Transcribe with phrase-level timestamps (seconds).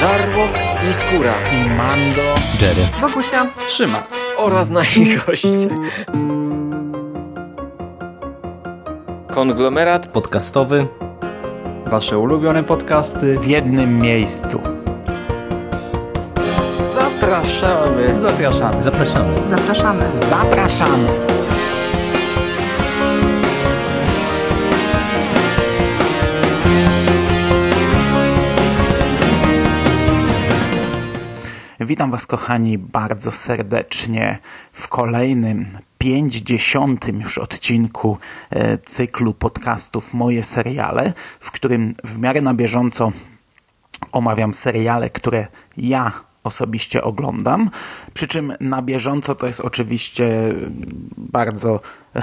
[0.00, 0.50] Żarłok
[0.90, 2.22] i Skóra i Mando,
[2.60, 4.02] Jerry, Wokusia, Trzyma.
[4.36, 5.68] oraz nasi goście.
[9.30, 10.86] Konglomerat podcastowy.
[11.86, 13.38] Wasze ulubione podcasty.
[13.38, 14.60] w jednym miejscu.
[16.94, 18.20] zapraszamy.
[18.20, 18.82] Zapraszamy.
[18.82, 19.46] Zapraszamy.
[19.46, 20.04] zapraszamy.
[20.16, 21.29] Zapraszamy!
[31.90, 34.38] Witam Was, kochani, bardzo serdecznie
[34.72, 38.18] w kolejnym, pięćdziesiątym już odcinku
[38.50, 43.12] e, cyklu podcastów Moje Seriale, w którym w miarę na bieżąco
[44.12, 46.12] omawiam seriale, które ja
[46.44, 47.70] osobiście oglądam.
[48.14, 50.54] Przy czym na bieżąco to jest oczywiście
[51.16, 51.80] bardzo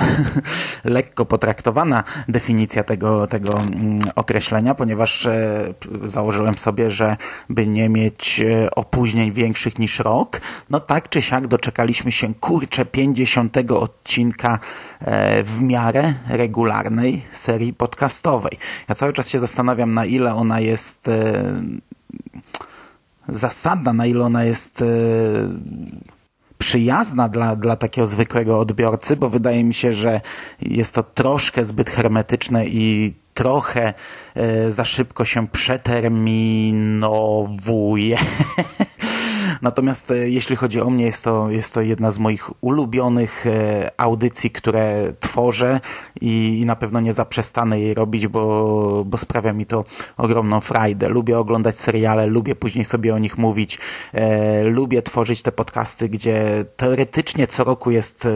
[0.84, 7.18] lekko potraktowana definicja tego, tego mm, określenia, ponieważ e, założyłem sobie, że
[7.50, 12.86] by nie mieć e, opóźnień większych niż rok, no tak czy siak doczekaliśmy się kurczę
[12.86, 14.60] 50 odcinka
[15.02, 18.58] e, w miarę regularnej serii podcastowej.
[18.90, 21.10] Ja cały czas się zastanawiam, na ile ona jest
[23.30, 24.86] zasadna, na ile ona jest e,
[26.58, 30.22] przyjazna dla, dla takiego zwykłego odbiorcy, bo wydaje mi się, że
[30.62, 33.94] jest to troszkę zbyt hermetyczne i trochę
[34.36, 38.18] e, za szybko się przeterminowuje.
[39.62, 43.92] Natomiast e, jeśli chodzi o mnie, jest to, jest to jedna z moich ulubionych e,
[43.98, 45.80] audycji, które tworzę
[46.22, 49.84] i, i na pewno nie zaprzestanę jej robić, bo, bo sprawia mi to
[50.18, 51.10] ogromną frajdę.
[51.10, 53.80] Lubię oglądać seriale, lubię później sobie o nich mówić,
[54.14, 58.30] e, lubię tworzyć te podcasty, gdzie teoretycznie co roku jest e,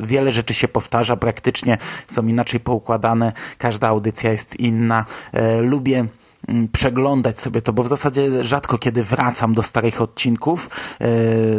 [0.00, 5.04] wiele rzeczy się powtarza, praktycznie są inaczej poukładane, każda audycja jest inna.
[5.32, 6.06] E, lubię
[6.72, 10.70] przeglądać sobie to, bo w zasadzie rzadko kiedy wracam do starych odcinków.
[11.00, 11.06] E,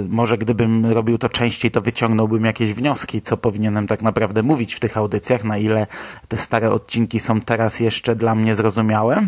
[0.10, 4.80] może gdybym robił to częściej, to wyciągnąłbym jakieś wnioski, co powinienem tak naprawdę mówić w
[4.80, 5.88] tych audycjach, na ile
[6.28, 9.28] te stare odcinki są teraz jeszcze dla mnie zrozumiałe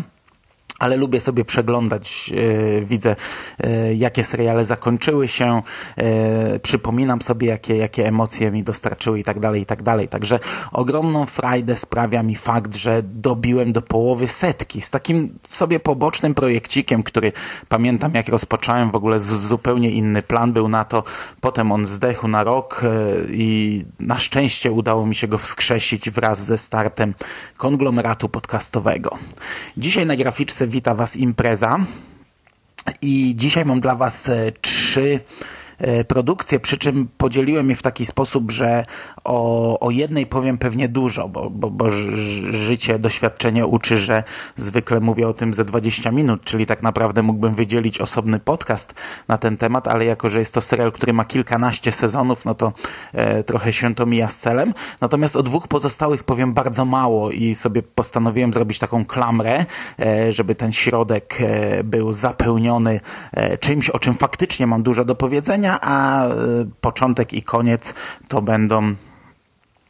[0.80, 2.32] ale lubię sobie przeglądać,
[2.78, 3.16] e, widzę
[3.58, 5.62] e, jakie seriale zakończyły się,
[5.96, 10.08] e, przypominam sobie jakie, jakie emocje mi dostarczyły i tak dalej, i tak dalej.
[10.08, 10.40] Także
[10.72, 17.02] ogromną frajdę sprawia mi fakt, że dobiłem do połowy setki z takim sobie pobocznym projekcikiem,
[17.02, 17.32] który
[17.68, 21.04] pamiętam jak rozpocząłem w ogóle z, zupełnie inny plan był na to,
[21.40, 22.82] potem on zdechł na rok
[23.30, 27.14] i na szczęście udało mi się go wskrzesić wraz ze startem
[27.56, 29.18] konglomeratu podcastowego.
[29.76, 31.78] Dzisiaj na graficzce wita Was impreza.
[33.02, 35.20] I dzisiaj mam dla Was e, trzy
[36.08, 38.84] produkcje, przy czym podzieliłem je w taki sposób, że
[39.24, 41.90] o, o jednej powiem pewnie dużo, bo, bo, bo
[42.50, 44.24] życie, doświadczenie uczy, że
[44.56, 48.94] zwykle mówię o tym ze 20 minut, czyli tak naprawdę mógłbym wydzielić osobny podcast
[49.28, 52.72] na ten temat, ale jako, że jest to serial, który ma kilkanaście sezonów, no to
[53.12, 54.74] e, trochę się to mija z celem.
[55.00, 59.66] Natomiast o dwóch pozostałych powiem bardzo mało i sobie postanowiłem zrobić taką klamrę,
[60.00, 63.00] e, żeby ten środek e, był zapełniony
[63.32, 66.30] e, czymś, o czym faktycznie mam dużo do powiedzenia, a e,
[66.80, 67.94] początek i koniec
[68.28, 68.94] to będą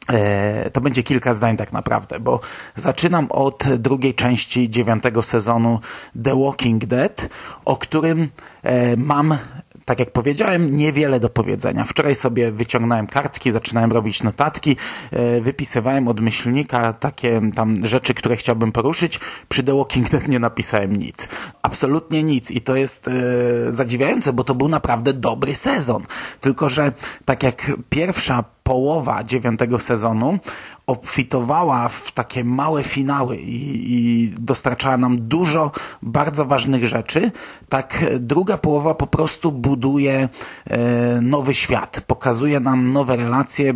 [0.09, 2.39] E, to będzie kilka zdań tak naprawdę, bo
[2.75, 5.79] zaczynam od drugiej części dziewiątego sezonu
[6.23, 7.29] The Walking Dead,
[7.65, 8.29] o którym
[8.63, 9.37] e, mam
[9.85, 11.83] tak jak powiedziałem, niewiele do powiedzenia.
[11.83, 14.75] Wczoraj sobie wyciągnąłem kartki, zaczynałem robić notatki,
[15.11, 19.19] e, wypisywałem od myślnika takie tam rzeczy, które chciałbym poruszyć.
[19.49, 21.27] Przy The Walking Dead nie napisałem nic.
[21.63, 23.11] Absolutnie nic i to jest e,
[23.69, 26.03] zadziwiające, bo to był naprawdę dobry sezon.
[26.41, 26.91] Tylko, że
[27.25, 30.39] tak jak pierwsza połowa dziewiątego sezonu
[30.87, 35.71] obfitowała w takie małe finały i, i dostarczała nam dużo
[36.01, 37.31] bardzo ważnych rzeczy,
[37.69, 40.29] tak druga połowa po prostu buduje
[40.69, 43.73] e, nowy świat, pokazuje nam nowe relacje,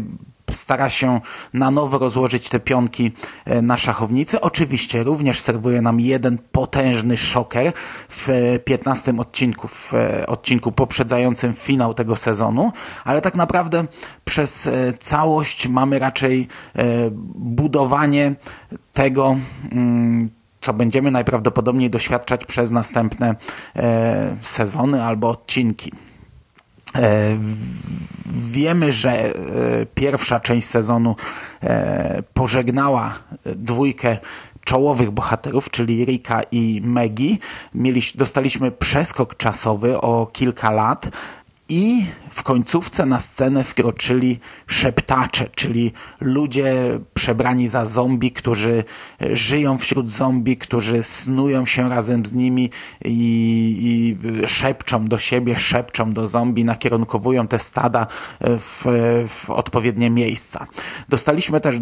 [0.51, 1.21] stara się
[1.53, 3.11] na nowo rozłożyć te pionki
[3.45, 4.41] e, na szachownicy.
[4.41, 7.73] Oczywiście również serwuje nam jeden potężny szoker
[8.09, 12.71] w e, 15 odcinku, w e, odcinku poprzedzającym finał tego sezonu,
[13.03, 13.85] ale tak naprawdę
[14.25, 16.83] przez e, całość mamy raczej e,
[17.35, 18.35] budowanie
[18.93, 19.35] tego,
[19.71, 20.29] mm,
[20.61, 23.35] co będziemy najprawdopodobniej doświadczać przez następne
[23.75, 25.91] e, sezony albo odcinki.
[26.95, 27.37] E,
[28.51, 29.31] Wiemy, że e,
[29.95, 31.15] pierwsza część sezonu
[31.63, 33.13] e, pożegnała
[33.45, 34.17] dwójkę
[34.65, 37.37] czołowych bohaterów, czyli Rika i Maggie.
[37.75, 41.09] Mieliś, dostaliśmy przeskok czasowy o kilka lat
[41.69, 45.91] I w końcówce na scenę wkroczyli szeptacze, czyli
[46.21, 48.83] ludzie przebrani za zombie, którzy
[49.33, 52.69] żyją wśród zombie, którzy snują się razem z nimi
[53.05, 53.17] i,
[53.81, 58.07] i szepczą do siebie, szepczą do zombie, nakierunkowują te stada
[58.41, 58.85] w,
[59.27, 60.67] w odpowiednie miejsca.
[61.09, 61.75] Dostaliśmy też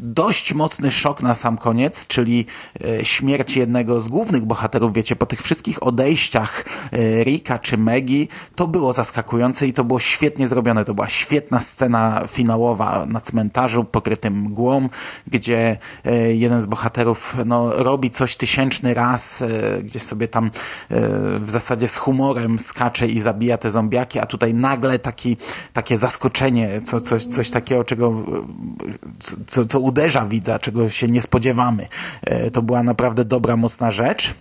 [0.00, 2.46] dość mocny szok na sam koniec, czyli
[2.84, 8.28] e, śmierć jednego z głównych bohaterów, wiecie, po tych wszystkich odejściach e, Rika czy Megi,
[8.54, 10.84] to było zaskakujące i to było świetnie zrobione.
[10.84, 14.88] To była świetna scena finałowa na cmentarzu pokrytym mgłą,
[15.26, 19.44] gdzie e, jeden z bohaterów no, robi coś tysięczny raz,
[19.82, 20.50] gdzie sobie tam
[21.40, 25.36] w zasadzie z humorem skacze i zabija te zombiaki, a tutaj nagle taki,
[25.72, 28.24] takie zaskoczenie, co, coś, coś takiego, czego
[29.46, 31.88] co, co uderza widza, czego się nie spodziewamy.
[32.22, 34.34] E, to była naprawdę dobra, mocna rzecz.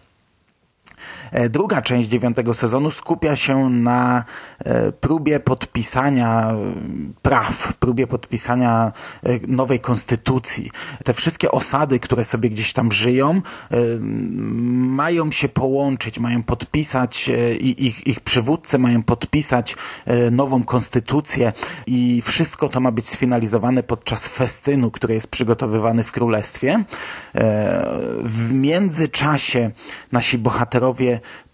[1.31, 4.23] E, druga część dziewiątego sezonu skupia się na
[4.59, 6.55] e, próbie podpisania e,
[7.21, 8.91] praw, próbie podpisania
[9.47, 10.71] nowej konstytucji.
[11.03, 13.41] Te wszystkie osady, które sobie gdzieś tam żyją,
[14.71, 17.29] mają się połączyć, mają podpisać
[17.59, 19.75] ich, ich przywódcy mają podpisać
[20.31, 21.53] nową konstytucję
[21.87, 26.83] i wszystko to ma być sfinalizowane podczas festynu, który jest przygotowywany w królestwie.
[28.23, 29.71] W międzyczasie
[30.11, 30.88] nasi bohaterowie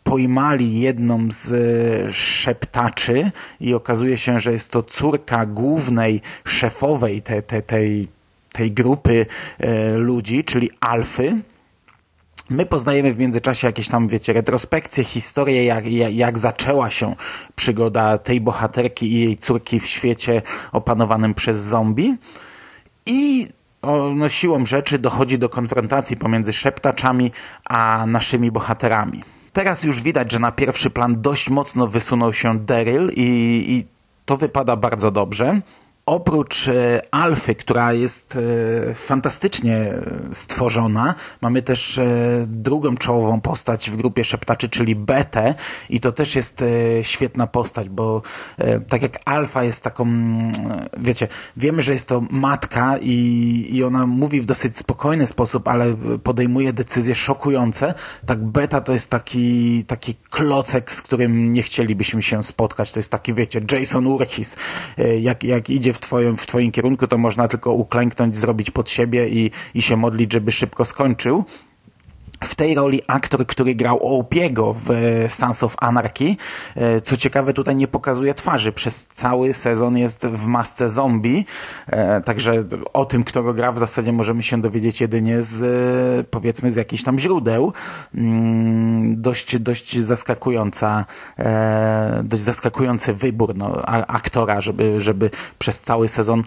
[0.06, 7.42] pojmali jedną z e, szeptaczy i okazuje się, że jest to córka głównej szefowej te,
[7.42, 8.08] te, tej,
[8.52, 9.26] tej grupy
[9.60, 11.38] e, ludzi, czyli Alfy.
[12.50, 17.16] My poznajemy w międzyczasie jakieś tam, wiecie, retrospekcje, historię, jak, jak, jak, zaczęła się
[17.56, 20.42] przygoda tej bohaterki i jej córki w świecie
[20.72, 22.16] opanowanym przez zombie.
[23.06, 23.48] I
[24.16, 27.32] no, siłą rzeczy dochodzi do konfrontacji pomiędzy szeptaczami
[27.70, 29.24] a naszymi bohaterami.
[29.54, 33.86] Teraz już widać, że na pierwszy plan dość mocno wysunął się Daryl i, i
[34.26, 35.62] to wypada bardzo dobrze
[36.06, 39.94] oprócz e, Alfy, która jest e, fantastycznie
[40.34, 42.06] stworzona, mamy też e,
[42.48, 45.56] drugą czołową postać w grupie szeptaczy, czyli Betę.
[45.90, 46.64] I to też jest
[47.02, 48.22] świetna postać, bo
[48.90, 50.52] tak jak Alfa jest taką, mm,
[50.98, 55.96] wiecie, wiemy, że jest to matka i, i ona mówi w dosyć spokojny sposób, ale
[56.24, 57.94] podejmuje decyzje szokujące,
[58.26, 63.12] tak Beta to jest taki, taki klocek, z którym nie chcielibyśmy się spotkać, to jest
[63.12, 64.56] taki, wiecie, Jason Urchis,
[65.20, 69.30] jak, jak idzie w twoim, w twoim kierunku, to można tylko uklęknąć, zrobić pod siebie
[69.30, 71.46] i, i się modlić, żeby szybko skończył
[72.46, 76.36] w tej roli aktor, który grał Opiego w e, Sons of Anarchy.
[76.76, 78.72] E, co ciekawe, tutaj nie pokazuje twarzy.
[78.72, 81.46] Przez cały sezon jest w masce zombie,
[81.88, 82.64] e, także
[82.94, 87.04] o tym, kto go gra, w zasadzie możemy się dowiedzieć jedynie z, powiedzmy, z jakichś
[87.04, 87.74] tam źródeł.
[88.16, 91.06] Mm, dość, dość zaskakująca,
[92.24, 96.44] dość zaskakujący wybór no, aktora, żeby, żeby przez cały sezon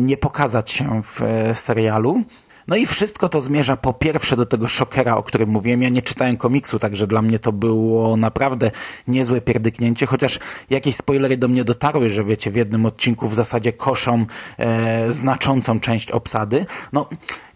[0.00, 1.20] nie pokazać się w
[1.54, 2.24] serialu.
[2.70, 5.82] No i wszystko to zmierza po pierwsze do tego szokera, o którym mówiłem.
[5.82, 8.70] Ja nie czytałem komiksu, także dla mnie to było naprawdę
[9.08, 10.38] niezłe pierdyknięcie, chociaż
[10.70, 14.26] jakieś spoilery do mnie dotarły, że wiecie, w jednym odcinku w zasadzie koszą
[14.58, 16.66] e, znaczącą część obsady.
[16.92, 17.08] No,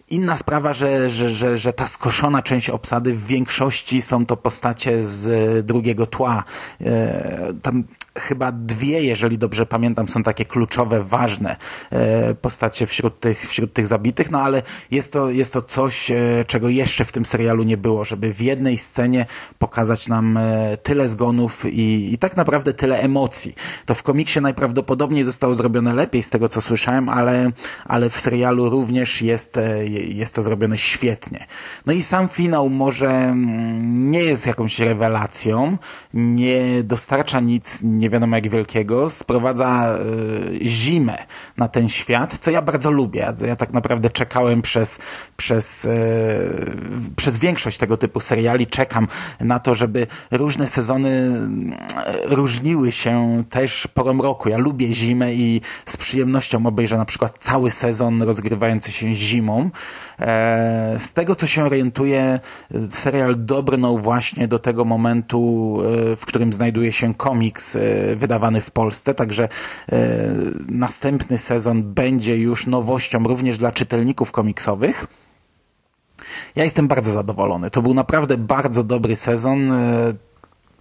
[0.09, 5.03] Inna sprawa, że, że, że, że ta skoszona część obsady w większości są to postacie
[5.03, 6.43] z drugiego tła.
[6.81, 7.83] E, tam
[8.19, 11.55] chyba dwie, jeżeli dobrze pamiętam, są takie kluczowe, ważne
[11.91, 14.61] e, postacie wśród tych, wśród tych zabitych, no ale
[14.91, 18.41] jest to, jest to coś, e, czego jeszcze w tym serialu nie było, żeby w
[18.41, 19.25] jednej scenie
[19.59, 23.55] pokazać nam e, tyle zgonów i, i tak naprawdę tyle emocji.
[23.85, 27.51] To w komiksie najprawdopodobniej zostało zrobione lepiej z tego, co słyszałem, ale,
[27.85, 29.59] ale w serialu również jest,
[29.99, 31.45] jest to zrobione świetnie.
[31.85, 35.77] No i sam finał może mm, nie jest jakąś rewelacją,
[36.13, 39.97] nie dostarcza nic, nie wiadomo jak wielkiego, sprowadza
[40.61, 41.17] y, zimę
[41.57, 43.33] na ten świat, co ja bardzo lubię.
[43.47, 44.99] Ja tak naprawdę czekałem przez,
[45.37, 45.89] przez, y,
[47.15, 49.07] przez większość tego typu seriali, czekam
[49.39, 51.09] na to, żeby różne sezony
[52.29, 54.49] y, różniły się też porą roku.
[54.49, 59.69] Ja lubię zimę i z przyjemnością obejrzę na przykład cały sezon rozgrywający się zimą.
[60.19, 62.39] E, z tego, co się orientuję,
[62.89, 65.81] serial dobrnął właśnie do tego momentu,
[66.17, 67.77] w którym znajduje się komiks
[68.15, 69.97] wydawany w Polsce, także e,
[70.69, 75.07] następny sezon będzie już nowością również dla czytelników komiksowych.
[76.55, 77.71] Ja jestem bardzo zadowolony.
[77.71, 80.13] To był naprawdę bardzo dobry sezon e,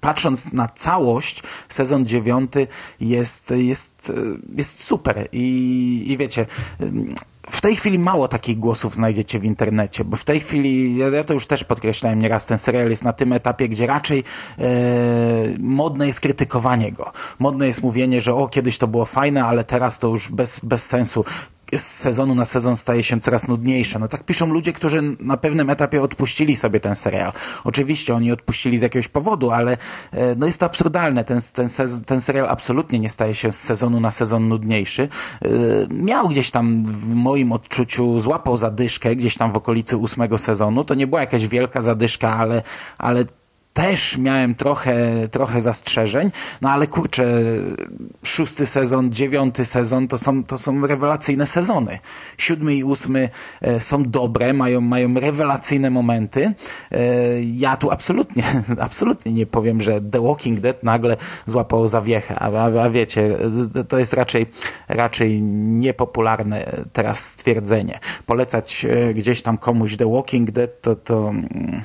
[0.04, 2.66] patrząc na całość, sezon dziewiąty
[3.00, 4.12] jest, jest,
[4.56, 5.28] jest super.
[5.32, 6.46] I, i wiecie,
[7.50, 11.34] w tej chwili mało takich głosów znajdziecie w internecie, bo w tej chwili, ja, to
[11.34, 14.24] już też podkreślałem nieraz, ten serial jest na tym etapie, gdzie raczej
[14.58, 14.64] e,
[15.58, 17.12] modne jest krytykowanie go.
[17.38, 20.86] Modne jest mówienie, że o, kiedyś to było fajne, ale teraz to już bez, bez
[20.86, 21.24] sensu
[21.78, 23.98] z sezonu na sezon staje się coraz nudniejsze.
[23.98, 27.32] No tak piszą ludzie, którzy na pewnym etapie odpuścili sobie ten serial.
[27.64, 29.76] Oczywiście oni odpuścili z jakiegoś powodu, ale
[30.12, 31.24] e, no jest to absurdalne.
[31.24, 31.68] Ten, ten,
[32.06, 35.08] ten serial absolutnie nie staje się z sezonu na sezon nudniejszy.
[35.42, 35.48] E,
[35.94, 40.84] miał gdzieś tam w moim odczuciu, złapał zadyszkę gdzieś tam w okolicy ósmego sezonu.
[40.84, 42.62] To nie była jakaś wielka zadyszka, ale,
[42.98, 43.24] ale
[43.74, 46.30] też miałem trochę, trochę zastrzeżeń,
[46.62, 47.26] no ale kurczę,
[48.22, 51.98] szósty sezon, dziewiąty sezon to są, to są rewelacyjne sezony.
[52.38, 53.28] Siódmy i ósmy
[53.60, 56.54] e, są dobre, mają, mają rewelacyjne momenty.
[56.90, 57.02] E,
[57.42, 58.44] ja tu absolutnie,
[58.80, 61.16] absolutnie nie powiem, że The Walking Dead nagle
[61.46, 63.36] złapało zawiechę, a, a, a wiecie,
[63.76, 64.46] e, to jest raczej,
[64.88, 68.00] raczej niepopularne teraz stwierdzenie.
[68.26, 71.82] Polecać gdzieś tam komuś The Walking Dead to, to mm,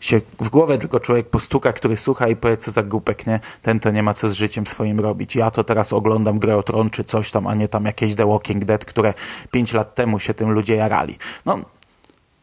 [0.00, 3.40] się w głowę tylko człowiek postuka, który słucha i powie, co za głupek, nie?
[3.62, 5.36] Ten to nie ma co z życiem swoim robić.
[5.36, 8.26] Ja to teraz oglądam grę o tron czy coś tam, a nie tam jakieś The
[8.26, 9.14] Walking Dead, które
[9.50, 11.18] pięć lat temu się tym ludzie jarali.
[11.46, 11.58] No,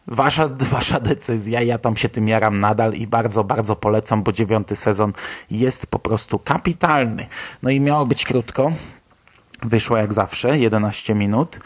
[0.07, 4.75] wasza, wasza decyzja, ja tam się tym jaram nadal i bardzo, bardzo polecam, bo dziewiąty
[4.75, 5.13] sezon
[5.51, 7.27] jest po prostu kapitalny.
[7.63, 8.71] No i miało być krótko.
[9.61, 11.59] Wyszło jak zawsze, 11 minut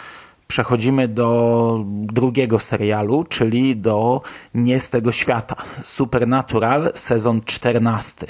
[0.50, 4.22] przechodzimy do drugiego serialu, czyli do
[4.54, 5.56] Nie z tego świata.
[5.84, 8.26] Supernatural, sezon 14.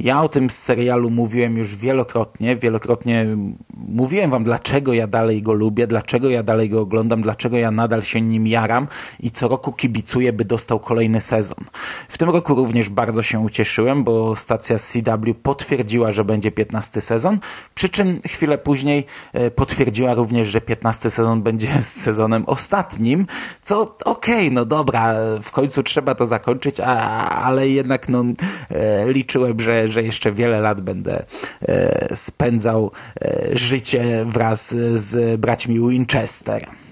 [0.00, 2.56] Ja o tym serialu mówiłem już wielokrotnie.
[2.56, 3.26] Wielokrotnie
[3.74, 8.02] mówiłem wam, dlaczego ja dalej go lubię, dlaczego ja dalej go oglądam, dlaczego ja nadal
[8.02, 8.88] się nim jaram
[9.20, 11.64] i co roku kibicuję, by dostał kolejny sezon.
[12.08, 17.38] W tym roku również bardzo się ucieszyłem, bo stacja CW potwierdziła, że będzie 15 sezon,
[17.74, 23.26] przy czym chwilę później e, potwierdziła również, że 15 sezon będzie będzie z sezonem ostatnim,
[23.62, 28.24] co okej, okay, no dobra, w końcu trzeba to zakończyć, a, ale jednak no,
[28.70, 31.24] e, liczyłem, że, że jeszcze wiele lat będę
[31.68, 36.85] e, spędzał e, życie wraz z braćmi Winchester.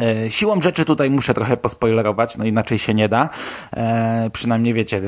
[0.00, 3.28] E, siłą rzeczy tutaj muszę trochę pospoilerować, no inaczej się nie da.
[3.72, 5.00] E, przynajmniej wiecie, e,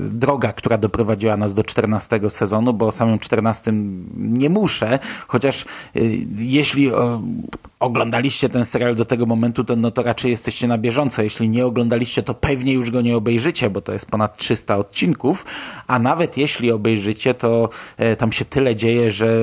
[0.00, 3.72] droga, która doprowadziła nas do 14 sezonu, bo o samym 14
[4.16, 5.66] nie muszę, chociaż e,
[6.36, 7.20] jeśli o,
[7.80, 11.22] oglądaliście ten serial do tego momentu, to, no to raczej jesteście na bieżąco.
[11.22, 15.46] Jeśli nie oglądaliście, to pewnie już go nie obejrzycie, bo to jest ponad 300 odcinków,
[15.86, 19.42] a nawet jeśli obejrzycie, to e, tam się tyle dzieje, że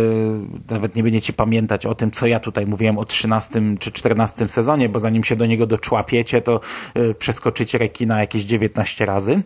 [0.69, 4.70] nawet nie będziecie pamiętać o tym, co ja tutaj mówiłem o 13 czy 14 sezonie,
[4.89, 6.59] bo zanim się do niego doczłapiecie, to
[6.93, 9.43] e, przeskoczycie rekina jakieś 19 razy.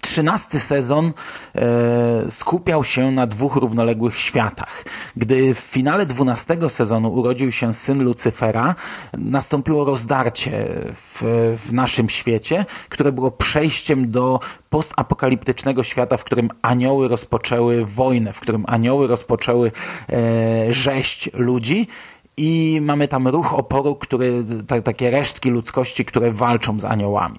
[0.00, 1.12] Trzynasty sezon
[1.54, 4.84] e, skupiał się na dwóch równoległych światach.
[5.16, 8.74] Gdy w finale dwunastego sezonu urodził się syn Lucyfera,
[9.18, 11.22] nastąpiło rozdarcie w,
[11.66, 14.40] w naszym świecie, które było przejściem do
[14.70, 19.72] postapokaliptycznego świata, w którym anioły rozpoczęły wojnę, w którym anioły rozpoczęły
[20.12, 21.86] e, rześć ludzi
[22.36, 24.44] i mamy tam ruch oporu, który,
[24.84, 27.38] takie resztki ludzkości, które walczą z aniołami.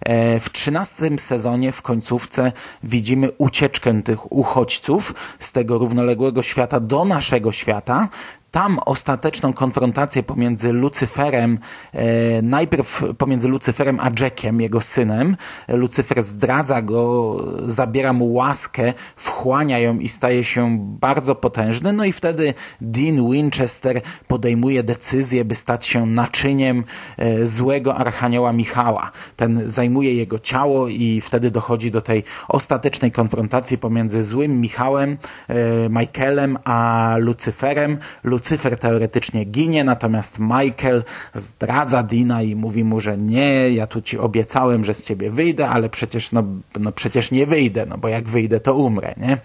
[0.00, 7.04] E, w trzynastym sezonie, w końcówce, widzimy ucieczkę tych uchodźców z tego równoległego świata do
[7.04, 8.08] naszego świata,
[8.50, 11.58] tam ostateczną konfrontację pomiędzy Lucyferem,
[11.92, 15.36] e, najpierw pomiędzy Lucyferem a Jackiem, jego synem.
[15.68, 21.92] Lucyfer zdradza go, zabiera mu łaskę, wchłania ją i staje się bardzo potężny.
[21.92, 26.84] No i wtedy Dean Winchester podejmuje decyzję, by stać się naczyniem
[27.16, 29.10] e, złego archanioła Michała.
[29.36, 35.54] Ten zajmuje jego ciało i wtedy dochodzi do tej ostatecznej konfrontacji pomiędzy złym Michałem, e,
[35.88, 37.98] Michaelem, a Lucyferem.
[38.40, 41.04] Lucyfer teoretycznie ginie, natomiast Michael
[41.34, 45.68] zdradza Dina i mówi mu, że nie, ja tu ci obiecałem, że z ciebie wyjdę,
[45.68, 46.44] ale przecież, no,
[46.80, 49.38] no przecież nie wyjdę, no bo jak wyjdę, to umrę, nie?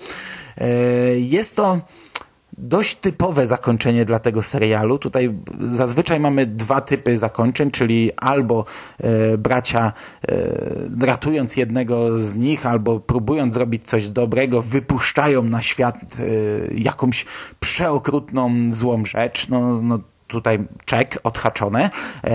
[0.58, 0.70] E,
[1.20, 1.80] jest to
[2.58, 4.98] dość typowe zakończenie dla tego serialu.
[4.98, 8.66] Tutaj zazwyczaj mamy dwa typy zakończeń, czyli albo
[9.00, 9.94] e, bracia
[10.28, 10.36] e,
[11.02, 16.24] ratując jednego z nich, albo próbując zrobić coś dobrego, wypuszczają na świat e,
[16.78, 17.26] jakąś
[17.76, 19.50] przeokrutną, złą rzecz.
[19.50, 21.90] No, no tutaj czek odhaczone.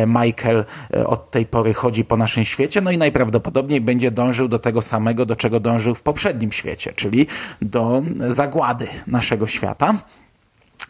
[0.06, 4.58] Michael e, od tej pory chodzi po naszym świecie, no i najprawdopodobniej będzie dążył do
[4.58, 7.26] tego samego, do czego dążył w poprzednim świecie, czyli
[7.62, 9.94] do zagłady naszego świata.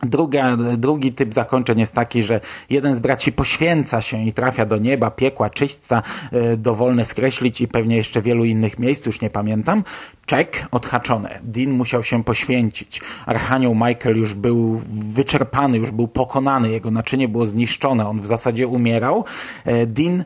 [0.03, 2.41] Druga, drugi typ zakończeń jest taki, że
[2.71, 6.03] jeden z braci poświęca się i trafia do nieba, piekła, czyśćca,
[6.33, 9.85] e, dowolne skreślić i pewnie jeszcze wielu innych miejsc, już nie pamiętam.
[10.27, 11.41] Czek odhaczone.
[11.43, 13.01] Dean musiał się poświęcić.
[13.27, 18.69] Archanioł Michael już był wyczerpany, już był pokonany, jego naczynie było zniszczone, on w zasadzie
[18.69, 19.25] umierał.
[19.65, 20.25] E, Dean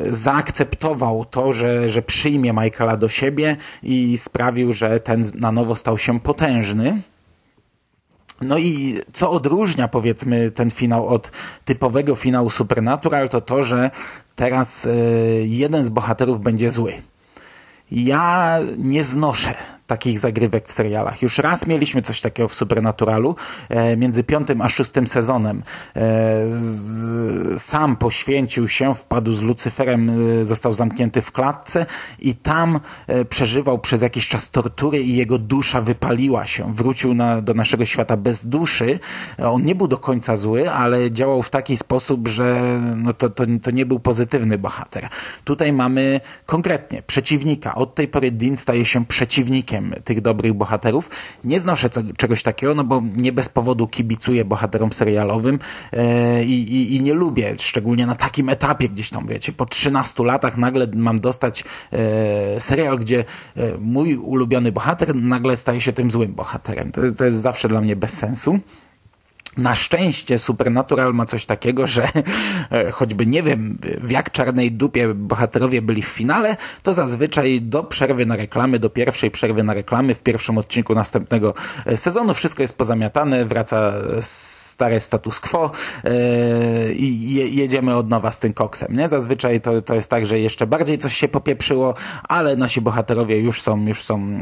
[0.00, 5.98] zaakceptował to, że, że przyjmie Michaela do siebie i sprawił, że ten na nowo stał
[5.98, 7.02] się potężny.
[8.40, 11.32] No i co odróżnia powiedzmy ten finał od
[11.64, 13.90] typowego finału Supernatural, to to, że
[14.36, 16.92] teraz y, jeden z bohaterów będzie zły.
[17.90, 19.54] Ja nie znoszę
[19.86, 21.22] takich zagrywek w serialach.
[21.22, 23.36] Już raz mieliśmy coś takiego w Supernaturalu,
[23.68, 25.62] e, między piątym a szóstym sezonem.
[25.96, 26.44] E,
[27.58, 30.10] sam poświęcił się, wpadł z Lucyferem,
[30.40, 31.86] e, został zamknięty w klatce
[32.18, 32.80] i tam
[33.28, 36.74] przeżywał przez jakiś czas tortury i jego dusza wypaliła się.
[36.74, 38.98] Wrócił na, do naszego świata bez duszy.
[39.38, 43.44] On nie był do końca zły, ale działał w taki sposób, że no to, to,
[43.62, 45.08] to nie był pozytywny bohater.
[45.44, 47.74] Tutaj mamy konkretnie przeciwnika.
[47.74, 49.73] Od tej pory Dean staje się przeciwnikiem
[50.04, 51.10] tych dobrych bohaterów.
[51.44, 55.58] Nie znoszę co, czegoś takiego, no bo nie bez powodu kibicuję bohaterom serialowym
[55.92, 60.56] e, i, i, nie lubię, szczególnie na takim etapie gdzieś tam, wiecie, po 13 latach
[60.56, 63.24] nagle mam dostać e, serial, gdzie
[63.56, 66.92] e, mój ulubiony bohater nagle staje się tym złym bohaterem.
[66.92, 68.58] To, to jest zawsze dla mnie bez sensu.
[69.56, 72.08] Na szczęście Supernatural ma coś takiego, że
[72.70, 77.84] e, choćby nie wiem w jak czarnej dupie bohaterowie byli w finale, to zazwyczaj do
[77.84, 81.54] przerwy na reklamy, do pierwszej przerwy na reklamy w pierwszym odcinku następnego
[81.86, 85.70] e, sezonu wszystko jest pozamiatane, wraca stare status quo
[86.96, 88.96] i jedziemy od nowa z tym koksem.
[88.96, 89.08] Nie?
[89.08, 91.94] Zazwyczaj to, to jest tak, że jeszcze bardziej coś się popieprzyło,
[92.28, 94.38] ale nasi bohaterowie już są, już są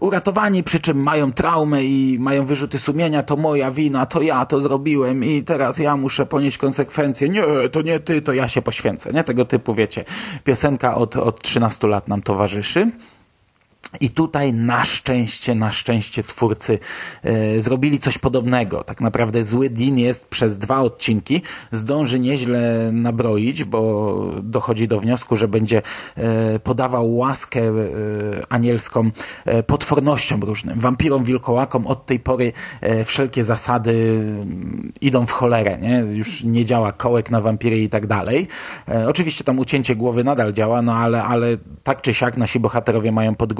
[0.00, 4.60] uratowani, przy czym mają traumę i mają wyrzuty sumienia, to moja wina, to ja to
[4.60, 7.28] zrobiłem i teraz ja muszę ponieść konsekwencje.
[7.28, 9.12] Nie, to nie ty, to ja się poświęcę.
[9.12, 9.24] Nie?
[9.24, 10.04] Tego typu, wiecie,
[10.44, 12.90] piosenka od, od 13 lat nam towarzyszy.
[14.00, 16.78] I tutaj na szczęście, na szczęście twórcy
[17.22, 18.84] e, zrobili coś podobnego.
[18.84, 25.36] Tak naprawdę zły Dean jest przez dwa odcinki, zdąży nieźle nabroić, bo dochodzi do wniosku,
[25.36, 25.82] że będzie
[26.16, 27.72] e, podawał łaskę e,
[28.48, 29.10] anielską
[29.44, 31.86] e, potwornościom różnym, wampirom, wilkołakom.
[31.86, 35.98] Od tej pory e, wszelkie zasady mm, idą w cholerę, nie?
[35.98, 38.48] Już nie działa kołek na wampiry i tak dalej.
[38.88, 43.12] E, oczywiście tam ucięcie głowy nadal działa, no ale, ale tak czy siak nasi bohaterowie
[43.12, 43.52] mają pod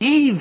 [0.00, 0.34] i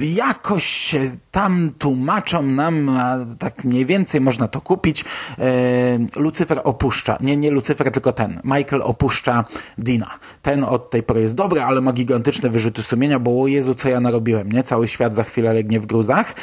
[0.00, 0.94] jakoś
[1.30, 5.04] tam tłumaczą nam, a tak mniej więcej można to kupić,
[5.38, 9.44] e, Lucyfer opuszcza, nie, nie Lucyfer, tylko ten, Michael opuszcza
[9.78, 10.10] Dina.
[10.42, 13.88] Ten od tej pory jest dobry, ale ma gigantyczne wyrzuty sumienia, bo o Jezu, co
[13.88, 14.62] ja narobiłem, nie?
[14.62, 16.34] Cały świat za chwilę legnie w gruzach.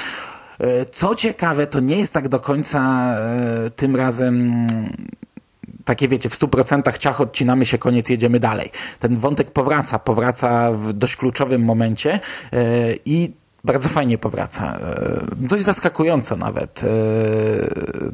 [0.60, 4.54] E, co ciekawe, to nie jest tak do końca e, tym razem
[5.86, 8.72] takie wiecie, w 100% ciach odcinamy się, koniec, jedziemy dalej.
[9.00, 12.20] Ten wątek powraca, powraca w dość kluczowym momencie
[12.52, 12.60] yy,
[13.06, 13.32] i
[13.66, 14.80] bardzo fajnie powraca.
[14.80, 16.82] E, dość zaskakująco nawet.
[16.84, 16.88] E,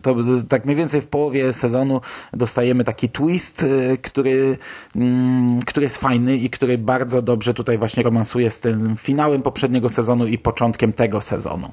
[0.02, 0.16] to
[0.50, 2.02] tak mniej więcej w połowie sezonu
[2.34, 3.66] dostajemy taki twist,
[4.02, 4.58] który,
[4.96, 9.90] mm, który jest fajny i który bardzo dobrze tutaj właśnie romansuje z tym finałem poprzedniego
[9.90, 11.72] sezonu i początkiem tego sezonu.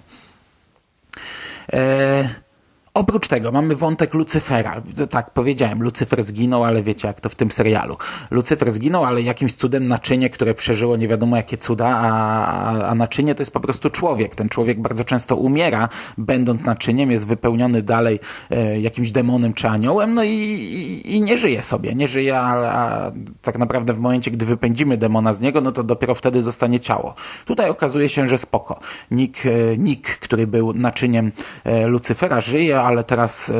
[2.98, 4.82] Oprócz tego mamy wątek Lucyfera.
[5.10, 7.96] Tak powiedziałem, Lucyfer zginął, ale wiecie jak to w tym serialu.
[8.30, 13.34] Lucyfer zginął, ale jakimś cudem naczynie, które przeżyło nie wiadomo jakie cuda, a, a naczynie
[13.34, 14.34] to jest po prostu człowiek.
[14.34, 20.14] Ten człowiek bardzo często umiera, będąc naczyniem, jest wypełniony dalej e, jakimś demonem czy aniołem,
[20.14, 21.94] no i, i, i, nie żyje sobie.
[21.94, 25.82] Nie żyje, a, a tak naprawdę w momencie, gdy wypędzimy demona z niego, no to
[25.82, 27.14] dopiero wtedy zostanie ciało.
[27.44, 28.80] Tutaj okazuje się, że spoko.
[29.10, 31.32] Nick, e, Nick który był naczyniem
[31.64, 33.54] e, Lucyfera, żyje, ale teraz e,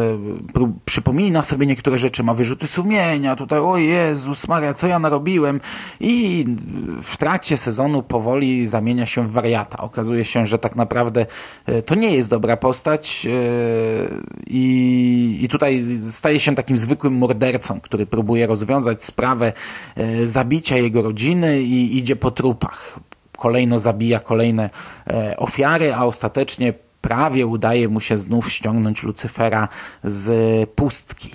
[0.84, 5.60] przypomina sobie niektóre rzeczy, ma wyrzuty sumienia, tutaj o Jezus Maria, co ja narobiłem
[6.00, 6.44] i
[7.02, 9.78] w trakcie sezonu powoli zamienia się w wariata.
[9.78, 11.26] Okazuje się, że tak naprawdę
[11.66, 13.30] e, to nie jest dobra postać e,
[14.46, 19.52] i, i tutaj staje się takim zwykłym mordercą, który próbuje rozwiązać sprawę
[20.24, 23.00] zabicia jego rodziny i idzie po trupach
[23.38, 24.70] kolejno zabija kolejne
[25.06, 29.68] e, ofiary, a ostatecznie prawie udaje mu się znów ściągnąć Lucyfera
[30.04, 31.30] z pustki.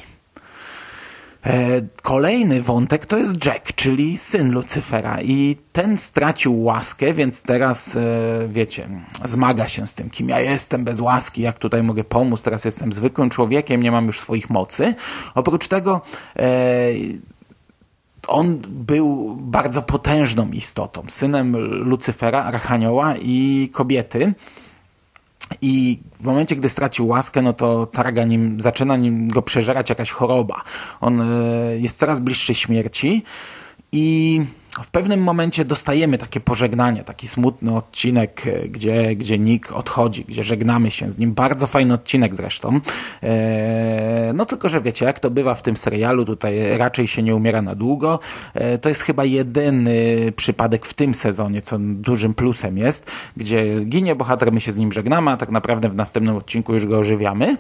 [1.46, 7.96] E, kolejny wątek to jest Jack, czyli syn Lucyfera i ten stracił łaskę, więc teraz,
[7.96, 8.00] e,
[8.50, 8.90] wiecie,
[9.26, 12.94] zmaga się z tym, kim ja jestem bez łaski, jak tutaj mogę pomóc, teraz jestem
[12.94, 14.96] zwykłym człowiekiem, nie mam już swoich mocy.
[15.36, 16.02] Oprócz tego
[16.40, 16.46] e,
[18.28, 24.34] on był bardzo potężną istotą, synem Lucyfera, Archanioła i kobiety,
[25.62, 30.12] I w momencie, gdy stracił łaskę, no to targa nim, zaczyna nim go przeżerać jakaś
[30.12, 30.62] choroba.
[31.02, 31.26] On e,
[31.80, 33.24] jest coraz bliższy śmierci
[33.92, 34.42] i
[34.82, 40.44] w pewnym momencie dostajemy takie pożegnanie, taki smutny odcinek, e, gdzie, gdzie Nick odchodzi, gdzie
[40.44, 41.34] żegnamy się z nim.
[41.34, 42.80] Bardzo fajny odcinek zresztą.
[43.24, 47.36] Eee, no tylko, że wiecie, jak to bywa w tym serialu, tutaj raczej się nie
[47.36, 48.20] umiera na długo.
[48.56, 54.16] Eee, to jest chyba jedyny przypadek w tym sezonie, co dużym plusem jest, gdzie ginie
[54.16, 57.58] bohater, my się z nim żegnamy, a tak naprawdę w następnym odcinku już go ożywiamy.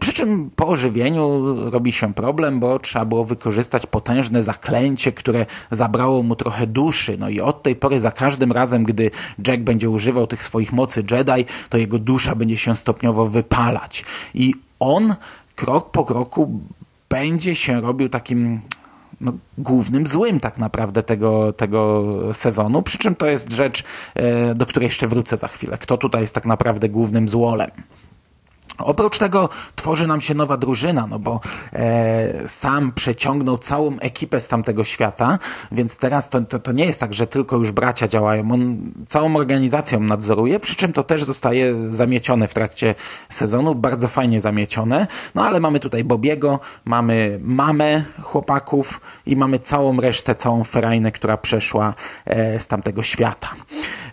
[0.00, 6.22] Przy czym po ożywieniu robi się problem, bo trzeba było wykorzystać potężne zaklęcie, które zabrało
[6.22, 7.16] mu mu trochę duszy.
[7.18, 9.10] No i od tej pory za każdym razem, gdy
[9.46, 14.04] Jack będzie używał tych swoich mocy Jedi, to jego dusza będzie się stopniowo wypalać.
[14.34, 15.14] I on
[15.56, 16.60] krok po kroku
[17.08, 18.60] będzie się robił takim
[19.20, 24.66] no, głównym złym tak naprawdę tego, tego sezonu, przy czym to jest rzecz, e, do
[24.66, 25.78] której jeszcze wrócę za chwilę.
[25.78, 27.70] Kto tutaj jest tak naprawdę głównym złolem?
[28.84, 31.40] Oprócz tego tworzy nam się nowa drużyna, no bo
[31.72, 35.38] e, sam przeciągnął całą ekipę z tamtego świata,
[35.72, 38.52] więc teraz to, to, to, nie jest tak, że tylko już bracia działają.
[38.52, 42.94] On całą organizacją nadzoruje, przy czym to też zostaje zamiecione w trakcie
[43.28, 45.06] sezonu, bardzo fajnie zamiecione.
[45.34, 51.36] No ale mamy tutaj Bobiego, mamy mamę chłopaków i mamy całą resztę, całą ferajnę, która
[51.36, 51.94] przeszła
[52.26, 53.48] e, z tamtego świata.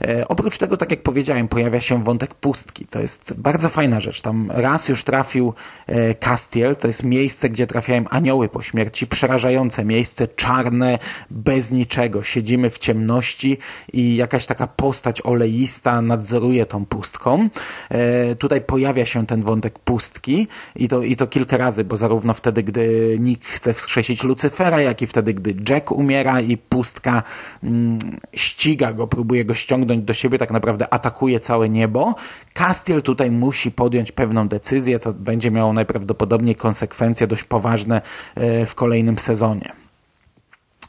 [0.02, 2.86] E, oprócz tego, tak jak powiedziałem, pojawia się wątek pustki.
[2.86, 4.22] To jest bardzo fajna rzecz.
[4.22, 5.54] Tam raz już trafił
[5.88, 12.24] e, Castiel, to jest miejsce, gdzie trafiają anioły po śmierci, przerażające miejsce, czarne, bez niczego.
[12.24, 13.58] Siedzimy w ciemności
[13.94, 17.50] i jakaś taka postać oleista nadzoruje tą pustką.
[17.90, 22.34] E, tutaj pojawia się ten wątek pustki i to, i to kilka razy, bo zarówno
[22.34, 27.24] wtedy, gdy Nick chce wskrzesić Lucyfera, jak i wtedy, gdy Jack umiera i pustka
[27.64, 28.00] mm,
[28.34, 32.16] ściga go, próbuje go ściągnąć do siebie, tak naprawdę atakuje całe niebo.
[32.54, 38.02] Castiel tutaj musi podjąć pewną decyzję, to będzie miało najprawdopodobniej konsekwencje dość poważne
[38.36, 39.72] e, w kolejnym sezonie.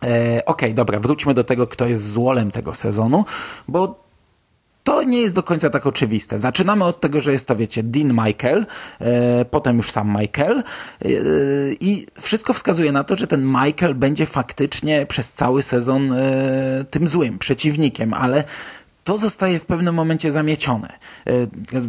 [0.02, 3.24] E, okej, okay, dobra, wróćmy do tego, kto jest złolem tego sezonu,
[3.68, 4.10] bo
[4.84, 6.38] to nie jest do końca tak oczywiste.
[6.38, 8.66] Zaczynamy od tego, że jest to, wiecie, Dean Michael,
[9.00, 10.62] e, potem już sam Michael e,
[11.80, 17.08] i wszystko wskazuje na to, że ten Michael będzie faktycznie przez cały sezon e, tym
[17.08, 18.44] złym przeciwnikiem, ale
[19.04, 20.88] to zostaje w pewnym momencie zamiecione.
[21.26, 21.32] E,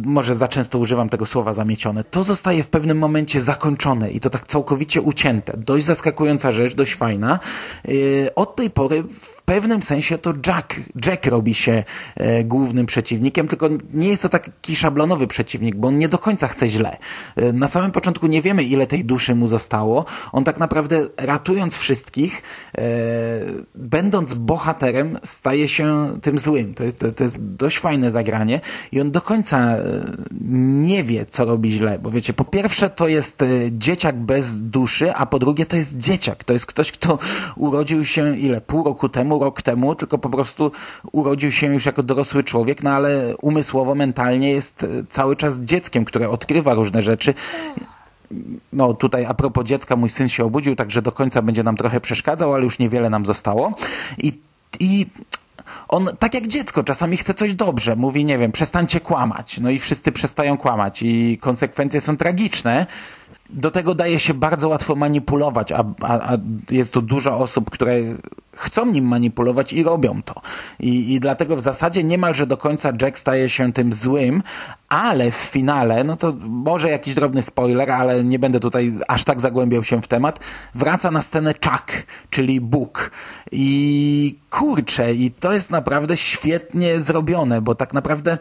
[0.04, 2.04] może za często używam tego słowa zamiecione.
[2.04, 5.56] To zostaje w pewnym momencie zakończone i to tak całkowicie ucięte.
[5.56, 7.38] Dość zaskakująca rzecz, dość fajna.
[7.84, 11.84] E, od tej pory w pewnym sensie to Jack, Jack robi się
[12.16, 16.48] e, głównym przeciwnikiem, tylko nie jest to taki szablonowy przeciwnik, bo on nie do końca
[16.48, 16.96] chce źle.
[17.52, 20.04] Na samym początku nie wiemy, ile tej duszy mu zostało.
[20.32, 22.42] On tak naprawdę ratując wszystkich,
[23.74, 26.74] będąc bohaterem, staje się tym złym.
[26.74, 28.60] To jest, to, to jest dość fajne zagranie
[28.92, 29.80] i on do końca e,
[30.40, 35.14] nie wie, co robi źle, bo wiecie, po pierwsze to jest e, dzieciak bez duszy,
[35.14, 37.18] a po drugie to jest dzieciak, to jest ktoś, kto
[37.56, 40.72] urodził się ile, pół roku temu, rok temu, tylko po prostu
[41.12, 46.04] urodził się już jako dorosły człowiek, no ale umysłowo, mentalnie jest e, cały czas dzieckiem,
[46.04, 47.34] które odkrywa różne rzeczy
[48.72, 52.00] no tutaj a propos dziecka, mój syn się obudził, także do końca będzie nam trochę
[52.00, 53.74] przeszkadzał, ale już niewiele nam zostało.
[54.18, 54.32] I,
[54.80, 55.06] i
[55.92, 59.60] on tak jak dziecko czasami chce coś dobrze, mówi, nie wiem, przestańcie kłamać.
[59.60, 62.86] No i wszyscy przestają kłamać i konsekwencje są tragiczne.
[63.50, 66.36] Do tego daje się bardzo łatwo manipulować, a, a, a
[66.70, 67.94] jest tu dużo osób, które
[68.56, 70.34] chcą nim manipulować i robią to.
[70.80, 74.42] I, I dlatego w zasadzie niemalże do końca Jack staje się tym złym,
[74.88, 79.40] ale w finale, no to może jakiś drobny spoiler, ale nie będę tutaj aż tak
[79.40, 80.40] zagłębiał się w temat,
[80.74, 81.92] wraca na scenę Chuck,
[82.30, 83.10] czyli Bóg.
[83.52, 88.38] I kurczę, i to jest naprawdę świetnie zrobione, bo tak naprawdę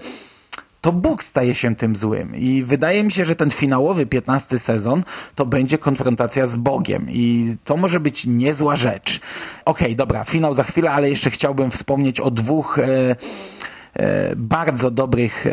[0.82, 2.36] to Bóg staje się tym złym.
[2.36, 5.04] I wydaje mi się, że ten finałowy 15 sezon
[5.36, 7.08] to będzie konfrontacja z Bogiem.
[7.10, 9.20] I to może być niezła rzecz.
[9.66, 12.80] Okej, okay, dobra, finał za chwilę, ale jeszcze chciałbym wspomnieć o dwóch.
[12.80, 13.16] E,
[13.94, 15.52] e bardzo dobrych e,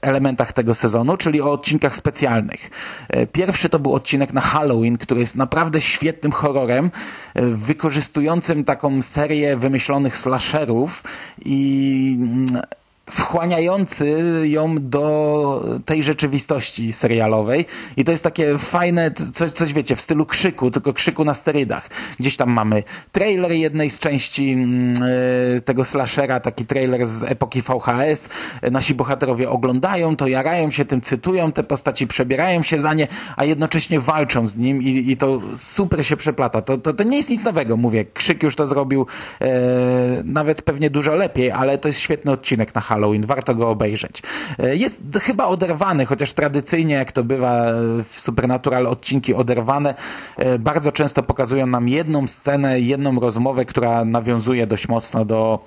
[0.00, 2.70] elementach tego sezonu, czyli o odcinkach specjalnych.
[3.08, 6.90] E, pierwszy to był odcinek na Halloween, który jest naprawdę świetnym horrorem,
[7.34, 11.02] wykorzystującym taką serię wymyślonych slasherów
[11.44, 12.62] i mm,
[13.10, 20.00] wchłaniający ją do tej rzeczywistości serialowej i to jest takie fajne, coś, coś wiecie, w
[20.00, 21.88] stylu krzyku, tylko krzyku na sterydach.
[22.20, 28.28] Gdzieś tam mamy trailer jednej z części yy, tego slashera, taki trailer z epoki VHS.
[28.70, 33.44] Nasi bohaterowie oglądają to, jarają się tym, cytują te postaci, przebierają się za nie, a
[33.44, 36.62] jednocześnie walczą z nim i, i to super się przeplata.
[36.62, 38.04] To, to, to nie jest nic nowego, mówię.
[38.04, 39.06] Krzyk już to zrobił
[39.40, 39.48] yy,
[40.24, 43.26] nawet pewnie dużo lepiej, ale to jest świetny odcinek na Halloween.
[43.26, 44.22] Warto go obejrzeć.
[44.58, 47.72] E, jest chyba oderwany, chociaż tradycyjnie, jak to bywa
[48.04, 49.94] w Supernatural, odcinki oderwane
[50.36, 55.64] e, bardzo często pokazują nam jedną scenę, jedną rozmowę, która nawiązuje dość mocno do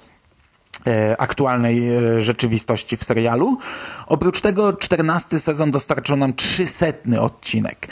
[0.88, 1.82] E, aktualnej
[2.18, 3.58] rzeczywistości w serialu.
[4.08, 7.88] Oprócz tego czternasty sezon dostarczył nam trzysetny odcinek.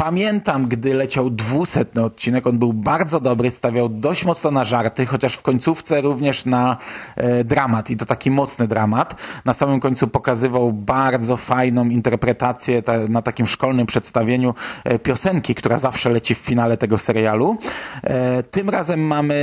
[0.00, 5.34] Pamiętam, gdy leciał dwusetny odcinek, on był bardzo dobry, stawiał dość mocno na żarty, chociaż
[5.34, 6.76] w końcówce również na
[7.16, 9.14] e, dramat i to taki mocny dramat.
[9.44, 15.78] Na samym końcu pokazywał bardzo fajną interpretację ta, na takim szkolnym przedstawieniu e, piosenki, która
[15.78, 17.56] zawsze leci w finale tego serialu.
[18.04, 19.34] E, tym razem mamy,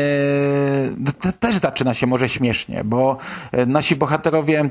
[1.39, 3.17] też zaczyna się może śmiesznie, bo
[3.51, 4.69] e, nasi bohaterowie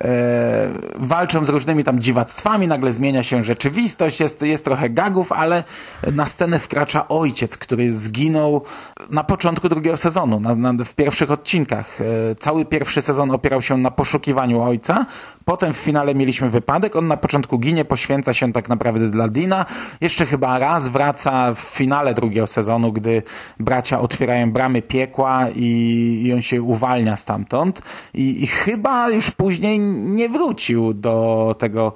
[0.00, 5.64] e, walczą z różnymi tam dziwactwami, nagle zmienia się rzeczywistość, jest, jest trochę gagu, ale
[6.12, 8.62] na scenę wkracza ojciec, który zginął
[9.10, 12.00] na początku drugiego sezonu, na, na, w pierwszych odcinkach.
[12.00, 15.06] E, cały pierwszy sezon opierał się na poszukiwaniu ojca,
[15.44, 19.66] potem w finale mieliśmy wypadek, on na początku ginie, poświęca się tak naprawdę dla Dina,
[20.00, 23.22] jeszcze chyba raz wraca w finale drugiego sezonu, gdy
[23.58, 27.82] bracia otwierają bramy piekła i, i on się uwalnia stamtąd.
[28.14, 31.92] I, i chyba już później nie wrócił do tego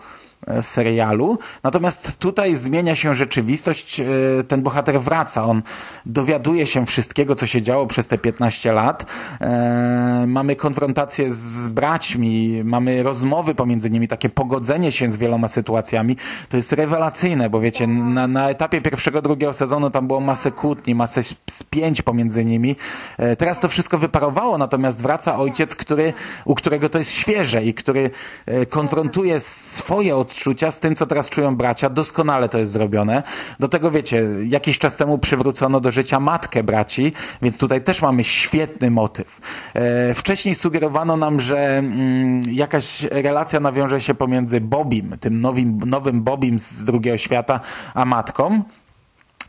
[0.63, 1.39] serialu.
[1.63, 4.05] Natomiast tutaj zmienia się rzeczywistość, e,
[4.49, 5.63] ten bohater wraca, on
[6.07, 9.07] dowiaduje się wszystkiego, co się działo przez te 15 lat.
[9.41, 16.17] E, mamy konfrontację z braćmi, mamy rozmowy pomiędzy nimi, takie pogodzenie się z wieloma sytuacjami.
[16.49, 20.95] To jest rewelacyjne, bo wiecie, na, na etapie pierwszego, drugiego sezonu tam było masę kłótni,
[20.95, 22.77] masę spięć pomiędzy nimi.
[23.39, 26.13] Teraz to wszystko wyparowało, natomiast wraca ojciec, który,
[26.45, 28.11] u którego to jest świeże i który
[28.71, 31.91] konfrontuje swoje odczucia odczucia z tym, co teraz czują bracia.
[31.91, 33.23] Doskonale to jest zrobione.
[33.61, 38.25] Do tego wiecie, jakiś czas temu przywrócono do życia matkę braci, więc tutaj też mamy
[38.25, 39.41] świetny motyw.
[39.75, 46.23] E, wcześniej sugerowano nam, że mm, jakaś relacja nawiąże się pomiędzy Bobim, tym nowym, nowym
[46.23, 47.61] Bobim z drugiego świata,
[47.95, 48.63] a matką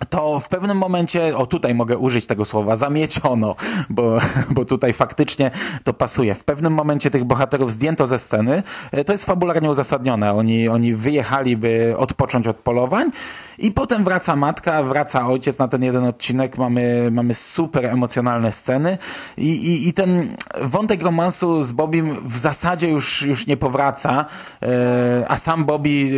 [0.10, 3.56] to w pewnym momencie, o tutaj mogę użyć tego słowa, zamieciono,
[3.90, 4.18] bo,
[4.50, 5.52] bo tutaj faktycznie
[5.84, 6.36] to pasuje.
[6.36, 8.64] W pewnym momencie tych bohaterów zdjęto ze sceny.
[8.92, 10.34] E, to jest fabularnie uzasadnione.
[10.34, 13.12] Oni, oni wyjechali, by odpocząć od polowań
[13.58, 16.58] i potem wraca matka, wraca ojciec na ten jeden odcinek.
[16.58, 18.98] Mamy, mamy super emocjonalne sceny
[19.38, 24.26] i, i, i ten wątek romansu z Bobim w zasadzie już, już nie powraca,
[24.62, 26.12] e, a sam Bobby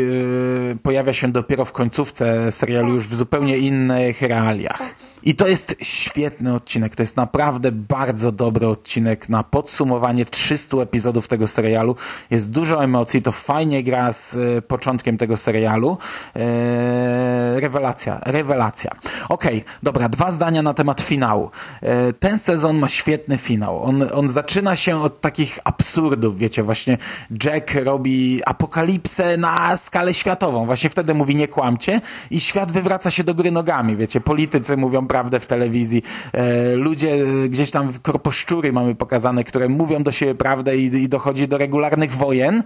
[0.74, 4.96] e, pojawia się dopiero w końcówce serialu już w zupełnie innych realiach.
[5.28, 6.96] I to jest świetny odcinek.
[6.96, 11.96] To jest naprawdę bardzo dobry odcinek na podsumowanie 300 epizodów tego serialu.
[12.32, 15.98] Jest dużo emocji, to fajnie gra z e, początkiem tego serialu.
[16.36, 18.92] Eee, rewelacja, rewelacja.
[19.30, 21.52] Okej, okay, dobra, dwa zdania na temat finału.
[21.82, 23.84] Eee, ten sezon ma świetny finał.
[23.84, 26.98] On, on zaczyna się od takich absurdów, wiecie, właśnie
[27.44, 30.66] Jack robi apokalipsę na skalę światową.
[30.66, 34.22] Właśnie wtedy mówi nie kłamcie i świat wywraca się do góry nogami, wiecie.
[34.22, 36.04] Politycy mówią prawdę w telewizji.
[36.34, 37.18] E, ludzie,
[37.50, 42.16] gdzieś tam korposzczury mamy pokazane, które mówią do siebie prawdę i, i dochodzi do regularnych
[42.16, 42.64] wojen.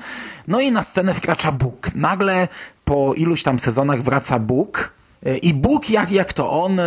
[0.47, 1.95] No i na scenę wkracza Bóg.
[1.95, 2.47] Nagle
[2.85, 4.93] po iluś tam sezonach wraca Bóg
[5.25, 6.83] e, i Bóg, jak, jak to on e,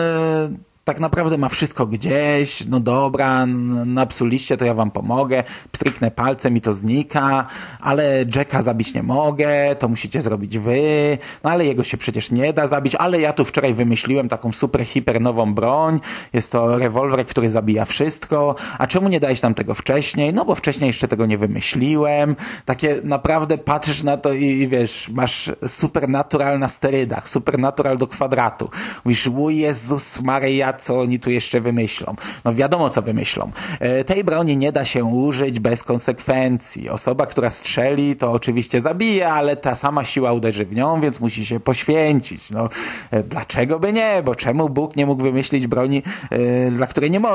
[0.85, 3.47] tak naprawdę ma wszystko gdzieś, no dobra,
[3.87, 5.45] na liście to ja wam pomogę,
[5.77, 7.47] stryknę palcem i to znika,
[7.81, 12.53] ale Jacka zabić nie mogę, to musicie zrobić wy, no ale jego się przecież nie
[12.53, 16.01] da zabić, ale ja tu wczoraj wymyśliłem taką super, hiper nową broń,
[16.33, 20.35] jest to rewolwer, który zabija wszystko, a czemu nie dałeś nam tego wcześniej?
[20.35, 25.09] No bo wcześniej jeszcze tego nie wymyśliłem, takie naprawdę patrzysz na to i, i wiesz,
[25.09, 28.71] masz supernatural na sterydach, supernatural do kwadratu,
[29.05, 32.15] mówisz, o Jezus Maria, co oni tu jeszcze wymyślą.
[32.45, 33.51] No wiadomo, co wymyślą.
[33.81, 36.89] E, tej broni nie da się użyć bez konsekwencji.
[36.89, 41.47] Osoba, która strzeli, to oczywiście zabije, ale ta sama siła uderzy w nią, więc musi
[41.47, 42.51] się poświęcić.
[42.51, 42.69] No,
[43.11, 44.23] e, dlaczego by nie?
[44.25, 47.35] Bo czemu Bóg nie mógł wymyślić broni, e, dla której nie ma,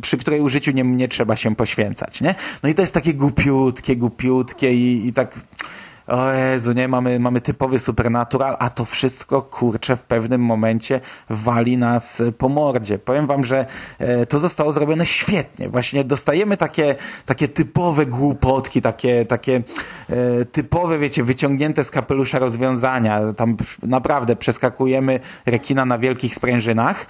[0.00, 2.34] przy której użyciu nie, nie trzeba się poświęcać, nie?
[2.62, 5.40] No i to jest takie głupiutkie, głupiutkie i, i tak
[6.08, 11.78] o Jezu, nie, mamy, mamy typowy supernatural, a to wszystko, kurczę, w pewnym momencie wali
[11.78, 12.98] nas po mordzie.
[12.98, 13.66] Powiem wam, że
[13.98, 15.68] e, to zostało zrobione świetnie.
[15.68, 16.94] Właśnie dostajemy takie,
[17.26, 19.62] takie typowe głupotki, takie, takie
[20.10, 23.32] e, typowe, wiecie, wyciągnięte z kapelusza rozwiązania.
[23.36, 27.06] Tam naprawdę przeskakujemy rekina na wielkich sprężynach,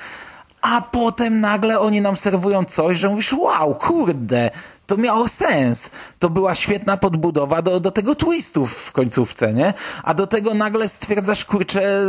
[0.63, 4.51] a potem nagle oni nam serwują coś, że mówisz, wow, kurde,
[4.89, 5.91] to miało sens.
[6.19, 9.75] To była świetna podbudowa do, do tego twistu w końcówce, nie?
[10.03, 12.03] A do tego nagle stwierdzasz, kurczę,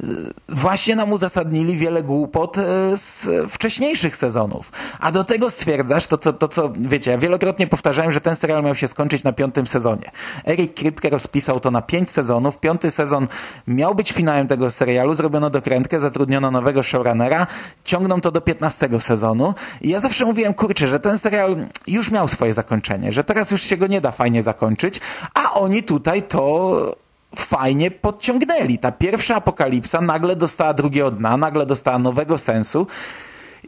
[0.00, 0.06] y,
[0.48, 2.62] właśnie nam uzasadnili wiele głupot y,
[2.96, 4.72] z wcześniejszych sezonów.
[5.00, 8.62] A do tego stwierdzasz, to co, to co, wiecie, ja wielokrotnie powtarzałem, że ten serial
[8.62, 10.10] miał się skończyć na piątym sezonie.
[10.46, 12.58] Eric Kripke rozpisał to na pięć sezonów.
[12.58, 13.28] Piąty sezon
[13.66, 17.46] miał być finałem tego serialu, zrobiono dokrętkę, zatrudniono nowego showrunnera,
[17.84, 22.28] ciągną to do piętnastego sezonu i ja zawsze mówiłem, kurczę, że ten serial już miał
[22.28, 25.00] swoje zakończenie, że teraz już się go nie da fajnie zakończyć,
[25.34, 26.96] a oni tutaj to
[27.36, 28.78] fajnie podciągnęli.
[28.78, 32.86] Ta pierwsza apokalipsa nagle dostała drugiego dna, nagle dostała nowego sensu.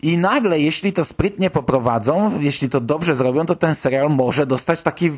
[0.03, 4.83] I nagle, jeśli to sprytnie poprowadzą, jeśli to dobrze zrobią, to ten serial może dostać
[4.83, 5.11] taki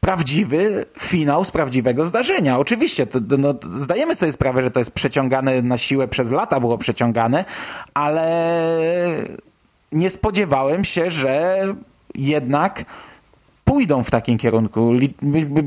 [0.00, 2.58] prawdziwy finał z prawdziwego zdarzenia.
[2.58, 6.78] Oczywiście, to, no, zdajemy sobie sprawę, że to jest przeciągane na siłę przez lata, było
[6.78, 7.44] przeciągane,
[7.94, 8.56] ale
[9.92, 11.64] nie spodziewałem się, że
[12.14, 12.84] jednak
[13.72, 14.92] pójdą w takim kierunku.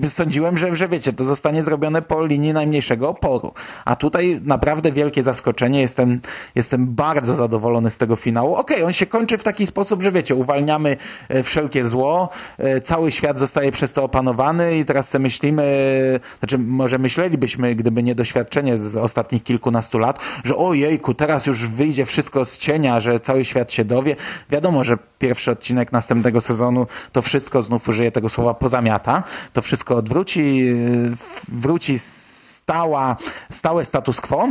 [0.07, 3.53] Sądziłem, że, że wiecie, to zostanie zrobione po linii najmniejszego oporu.
[3.85, 5.81] A tutaj naprawdę wielkie zaskoczenie.
[5.81, 6.21] Jestem,
[6.55, 8.55] jestem bardzo zadowolony z tego finału.
[8.55, 10.97] Okej, okay, on się kończy w taki sposób, że wiecie, uwalniamy
[11.29, 15.65] e, wszelkie zło, e, cały świat zostaje przez to opanowany i teraz sobie myślimy,
[16.39, 22.05] znaczy może myślelibyśmy, gdyby nie doświadczenie z ostatnich kilkunastu lat, że ojejku, teraz już wyjdzie
[22.05, 24.15] wszystko z cienia, że cały świat się dowie.
[24.49, 29.95] Wiadomo, że pierwszy odcinek następnego sezonu to wszystko znów użyję tego słowa, pozamiata, to wszystko
[29.95, 30.73] odwróci,
[31.47, 33.17] wróci stała,
[33.51, 34.47] stałe status quo,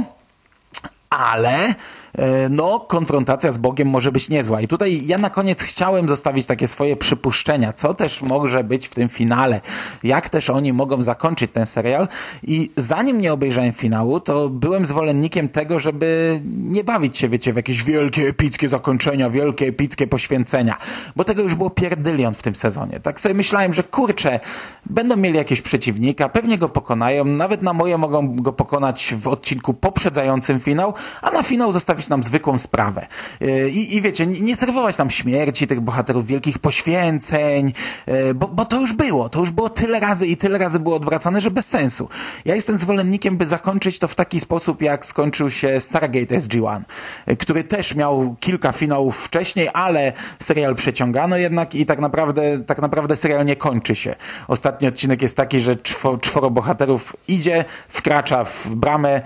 [1.18, 1.74] ale
[2.18, 4.61] E, no konfrontacja z Bogiem może być niezła.
[4.61, 8.94] I tutaj ja na koniec chciałem zostawić takie swoje przypuszczenia, co też może być w
[8.94, 9.61] tym finale,
[10.03, 12.09] jak też oni mogą zakończyć ten serial.
[12.42, 17.57] I zanim nie obejrzałem finału, to byłem zwolennikiem tego, żeby nie bawić się, wiecie, w
[17.57, 20.77] jakieś wielkie, epickie zakończenia, wielkie, epickie poświęcenia,
[21.16, 23.00] bo tego już było pierdylion w tym sezonie.
[23.00, 24.40] Tak sobie myślałem, że kurczę,
[24.87, 29.74] będą mieli jakiegoś przeciwnika, pewnie go pokonają, nawet na moje mogą go pokonać w odcinku
[29.74, 33.07] poprzedzającym finał, a na finał zostawić nam zwykłą sprawę.
[33.40, 37.73] E, I, i wiecie, nie serwować nam śmierci tych bohaterów, wielkich poświęceń,
[38.07, 39.29] e, bo, bo to już było.
[39.29, 42.09] To już było tyle razy i tyle razy było odwracane, że bez sensu.
[42.45, 46.81] Ja jestem zwolennikiem, by zakończyć to w taki sposób, jak skończył się Stargate SG-1,
[47.27, 52.83] e, który też miał kilka finałów wcześniej, ale serial przeciągano jednak i tak naprawdę, tak
[52.83, 54.14] naprawdę serial nie kończy się.
[54.49, 55.77] Ostatni odcinek jest taki, że
[56.21, 59.23] czworo, bohaterów idzie, wkracza w bramę,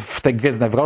[0.00, 0.79] w te gwiezdne wrota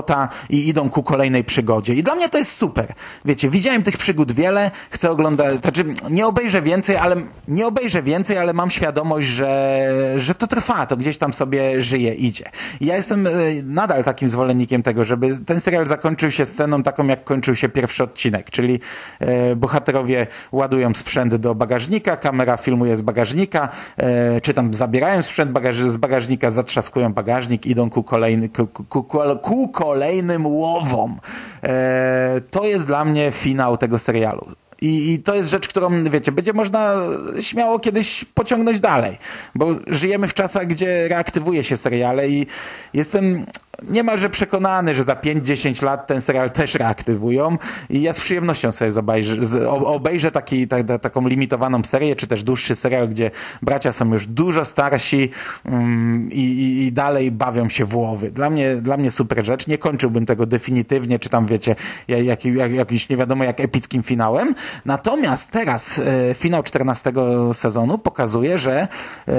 [0.51, 1.95] i idą ku kolejnej przygodzie.
[1.95, 2.87] I dla mnie to jest super.
[3.25, 7.17] Wiecie, widziałem tych przygód wiele, chcę oglądać, znaczy nie obejrzę więcej, ale
[7.49, 9.85] nie obejrzę więcej, ale mam świadomość, że,
[10.17, 12.51] że to trwa, to gdzieś tam sobie żyje, idzie.
[12.81, 13.31] I ja jestem e,
[13.65, 18.05] nadal takim zwolennikiem tego, żeby ten serial zakończył się sceną taką, jak kończył się pierwszy
[18.05, 18.81] odcinek, czyli
[19.21, 25.53] e, bohaterowie ładują sprzęt do bagażnika, kamera filmuje z bagażnika, e, czy tam zabierają sprzęt
[25.53, 31.21] bagaż z bagażnika, zatrzaskują bagażnik, idą ku, kolejny, ku, ku, ku, ku kolejnym łowom
[31.65, 34.47] E, to jest dla mnie finał tego serialu.
[34.81, 36.95] I, I, to jest rzecz, którą, wiecie, będzie można
[37.41, 39.19] śmiało kiedyś pociągnąć dalej,
[39.55, 42.47] bo żyjemy w czasach, gdzie reaktywuje się seriale i
[42.95, 43.47] jestem
[43.83, 47.59] niemalże przekonany, że za 5-10 lat ten serial też reaktywują
[47.91, 52.75] i ja z przyjemnością sobie obejrzę, obejrzę taki, ta, taką limitowaną serię, czy też dłuższy
[52.75, 53.31] serial, gdzie
[53.63, 55.31] bracia są już dużo starsi
[55.65, 58.31] um, i, i, i, dalej bawią się w łowy.
[58.31, 59.67] Dla mnie, dla mnie super rzecz.
[59.67, 61.77] Nie kończyłbym tego definitywnie, czy tam wiecie,
[62.09, 64.55] jak, jak, jakimś nie wiadomo jak epickim finałem.
[64.85, 67.13] Natomiast teraz e, finał 14
[67.53, 68.89] sezonu pokazuje, że
[69.29, 69.35] e,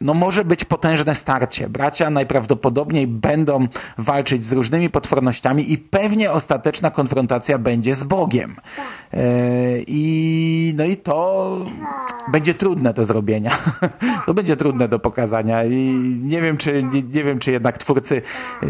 [0.00, 1.68] no może być potężne starcie.
[1.68, 3.66] Bracia najprawdopodobniej będą
[3.98, 8.56] walczyć z różnymi potwornościami i pewnie ostateczna konfrontacja będzie z Bogiem.
[9.12, 9.20] E,
[9.86, 11.66] I, no i to
[12.32, 13.50] będzie trudne do zrobienia.
[14.26, 15.76] to będzie trudne do pokazania i
[16.22, 18.22] nie wiem, czy, nie, nie, wiem, czy jednak twórcy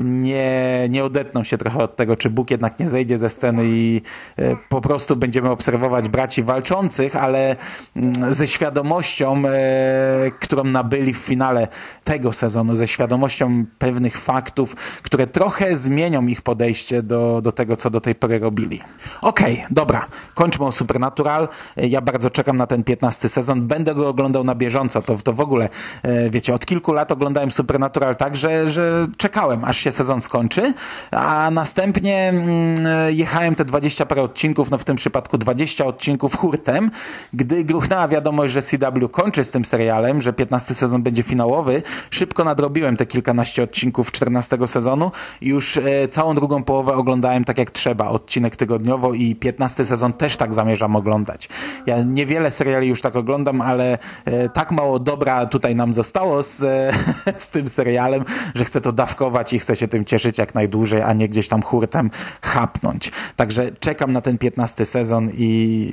[0.02, 4.02] nie, nie odetną się trochę od tego, czy Bóg jednak nie zejdzie ze sceny i
[4.36, 7.56] e, po prostu będziemy obserwować braci walczących, ale
[7.96, 11.68] mm, ze świadomością, e, którą nabyli w finale
[12.04, 17.90] tego sezonu, ze świadomością pewnych faktów, które trochę zmienią ich podejście do, do tego, co
[17.90, 18.80] do tej pory robili.
[19.20, 21.48] Okej, okay, dobra, kończmy o Supernatural.
[21.76, 23.66] Ja bardzo czekam na ten 15 sezon.
[23.66, 25.02] Będę go oglądał na bieżąco.
[25.02, 25.68] To, to w ogóle,
[26.02, 30.74] e, wiecie, od kilku lat oglądałem Supernatural tak, że, że czekałem, aż się sezon skończy,
[31.10, 32.76] a następnie mm,
[33.14, 36.90] jechałem te 20 parę odcinków, no w tym przypadku 20 odcinków hurtem,
[37.32, 42.44] gdy gruchnęła wiadomość, że CW kończy z tym serialem, że 15 sezon będzie finałowy, szybko
[42.44, 45.12] nadrobiłem te kilkanaście odcinków 14 sezonu sezonu.
[45.40, 50.36] Już e, całą drugą połowę oglądałem tak jak trzeba, odcinek tygodniowo i 15 sezon też
[50.36, 51.48] tak zamierzam oglądać.
[51.86, 56.62] Ja niewiele seriali już tak oglądam, ale e, tak mało dobra tutaj nam zostało z,
[56.62, 56.92] e,
[57.44, 58.24] z tym serialem,
[58.54, 61.62] że chcę to dawkować i chcę się tym cieszyć jak najdłużej, a nie gdzieś tam
[61.62, 62.10] hurtem
[62.42, 63.12] chapnąć.
[63.36, 65.92] Także czekam na ten 15 sezon i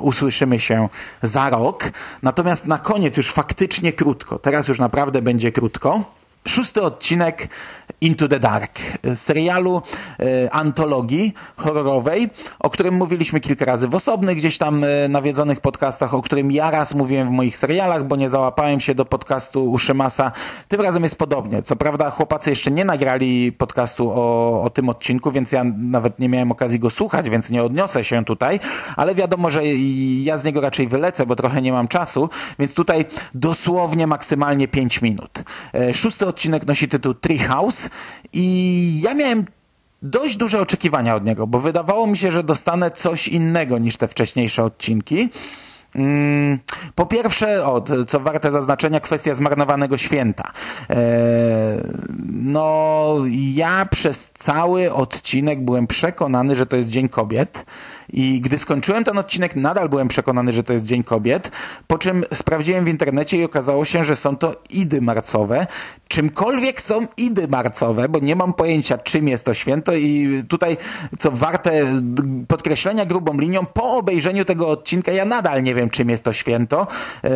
[0.00, 0.88] usłyszymy się
[1.22, 1.90] za rok.
[2.22, 4.38] Natomiast na koniec już faktycznie krótko.
[4.38, 6.17] Teraz już naprawdę będzie krótko.
[6.48, 7.48] Szósty odcinek
[8.00, 8.80] Into the Dark,
[9.14, 9.82] serialu
[10.20, 16.14] e, antologii horrorowej, o którym mówiliśmy kilka razy w osobnych, gdzieś tam e, nawiedzonych podcastach,
[16.14, 19.78] o którym ja raz mówiłem w moich serialach, bo nie załapałem się do podcastu u.
[20.68, 21.62] Tym razem jest podobnie.
[21.62, 26.28] Co prawda chłopacy jeszcze nie nagrali podcastu o, o tym odcinku, więc ja nawet nie
[26.28, 28.60] miałem okazji go słuchać, więc nie odniosę się tutaj,
[28.96, 29.62] ale wiadomo, że
[30.22, 35.02] ja z niego raczej wylecę, bo trochę nie mam czasu, więc tutaj dosłownie maksymalnie 5
[35.02, 35.42] minut.
[35.74, 37.90] E, szósty odcinek nosi tytuł Treehouse
[38.32, 39.44] i ja miałem
[40.02, 44.08] dość duże oczekiwania od niego, bo wydawało mi się, że dostanę coś innego niż te
[44.08, 45.30] wcześniejsze odcinki.
[45.94, 46.58] Mm,
[46.94, 50.52] po pierwsze, o, co warte zaznaczenia, kwestia zmarnowanego święta.
[50.88, 50.96] Eee,
[52.32, 53.16] no,
[53.54, 57.66] ja przez cały odcinek byłem przekonany, że to jest Dzień Kobiet.
[58.12, 61.50] I gdy skończyłem ten odcinek, nadal byłem przekonany, że to jest Dzień Kobiet,
[61.86, 65.66] po czym sprawdziłem w internecie i okazało się, że są to idy marcowe.
[66.08, 70.76] Czymkolwiek są idy marcowe, bo nie mam pojęcia, czym jest to święto i tutaj,
[71.18, 72.00] co warte
[72.48, 76.86] podkreślenia grubą linią, po obejrzeniu tego odcinka ja nadal nie wiem, czym jest to święto.
[77.24, 77.30] Eee,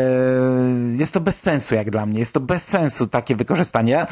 [0.98, 2.18] jest to bez sensu jak dla mnie.
[2.18, 4.06] Jest to bez sensu takie wykorzystanie.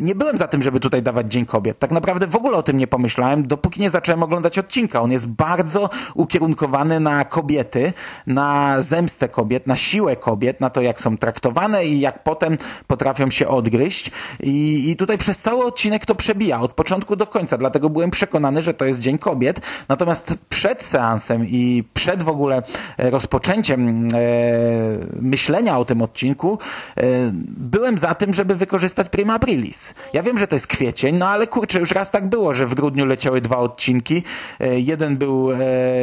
[0.00, 1.78] Nie byłem za tym, żeby tutaj dawać Dzień Kobiet.
[1.78, 5.00] Tak naprawdę w ogóle o tym nie pomyślałem, dopóki nie zacząłem oglądać odcinka.
[5.00, 7.92] On jest bardzo ukierunkowany na kobiety,
[8.26, 13.30] na zemstę kobiet, na siłę kobiet, na to, jak są traktowane i jak potem potrafią
[13.30, 14.10] się odgryźć.
[14.40, 17.58] I, i tutaj przez cały odcinek to przebija, od początku do końca.
[17.58, 19.60] Dlatego byłem przekonany, że to jest Dzień Kobiet.
[19.88, 22.62] Natomiast przed seansem i przed w ogóle
[22.98, 24.18] rozpoczęciem e,
[25.20, 26.58] myślenia o tym odcinku,
[26.96, 27.02] e,
[27.56, 29.94] byłem za tym, żeby wykorzystać Prima Aprilis.
[30.12, 32.74] Ja wiem, że to jest kwiecień, no ale kurczę, już raz tak było, że w
[32.74, 34.22] grudniu leciały dwa odcinki.
[34.60, 35.56] E, jeden był e,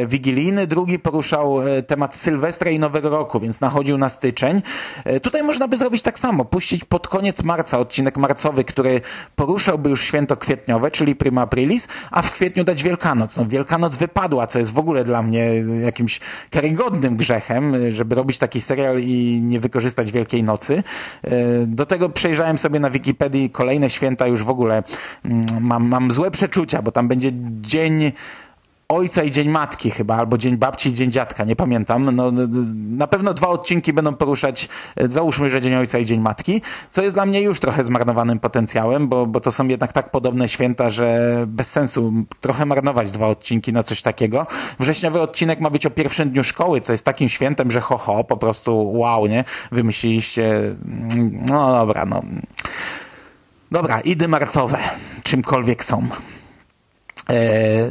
[0.06, 4.62] wigilijny, drugi poruszał e, temat Sylwestra i Nowego Roku, więc nachodził na styczeń.
[5.04, 9.00] E, tutaj można by zrobić tak samo, puścić pod koniec marca odcinek marcowy, który
[9.36, 13.36] poruszałby już święto kwietniowe, czyli Prima Aprilis, a w kwietniu dać Wielkanoc.
[13.36, 15.50] No, Wielkanoc wypadła, co jest w ogóle dla mnie
[15.82, 16.20] jakimś
[16.50, 20.82] karygodnym grzechem, żeby robić taki serial i nie wykorzystać Wielkiej Nocy.
[21.22, 24.82] E, do tego przejrzałem sobie na Wikipedii kolejne święta już w ogóle
[25.24, 28.12] mm, mam, mam złe przeczucia, bo tam będzie dzień
[28.88, 32.16] Ojca i Dzień Matki chyba, albo Dzień Babci i Dzień Dziadka, nie pamiętam.
[32.16, 32.32] No,
[32.74, 37.02] na pewno dwa odcinki będą poruszać, e, załóżmy, że Dzień Ojca i Dzień Matki, co
[37.02, 40.90] jest dla mnie już trochę zmarnowanym potencjałem, bo, bo to są jednak tak podobne święta,
[40.90, 44.46] że bez sensu trochę marnować dwa odcinki na coś takiego.
[44.80, 48.24] Wrześniowy odcinek ma być o pierwszym dniu szkoły, co jest takim świętem, że ho, ho
[48.24, 49.44] po prostu wow, nie?
[49.72, 52.22] Wymyśliliście, mm, no dobra, no.
[53.70, 54.78] Dobra, idy marcowe,
[55.22, 56.08] czymkolwiek są.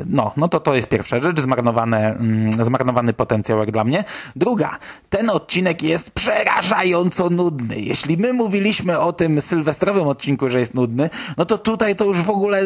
[0.05, 2.17] No, no to to jest pierwsza rzecz, zmarnowane,
[2.61, 4.03] zmarnowany potencjał jak dla mnie.
[4.35, 4.77] Druga,
[5.09, 7.75] ten odcinek jest przerażająco nudny.
[7.79, 12.17] Jeśli my mówiliśmy o tym sylwestrowym odcinku, że jest nudny, no to tutaj to już
[12.17, 12.61] w ogóle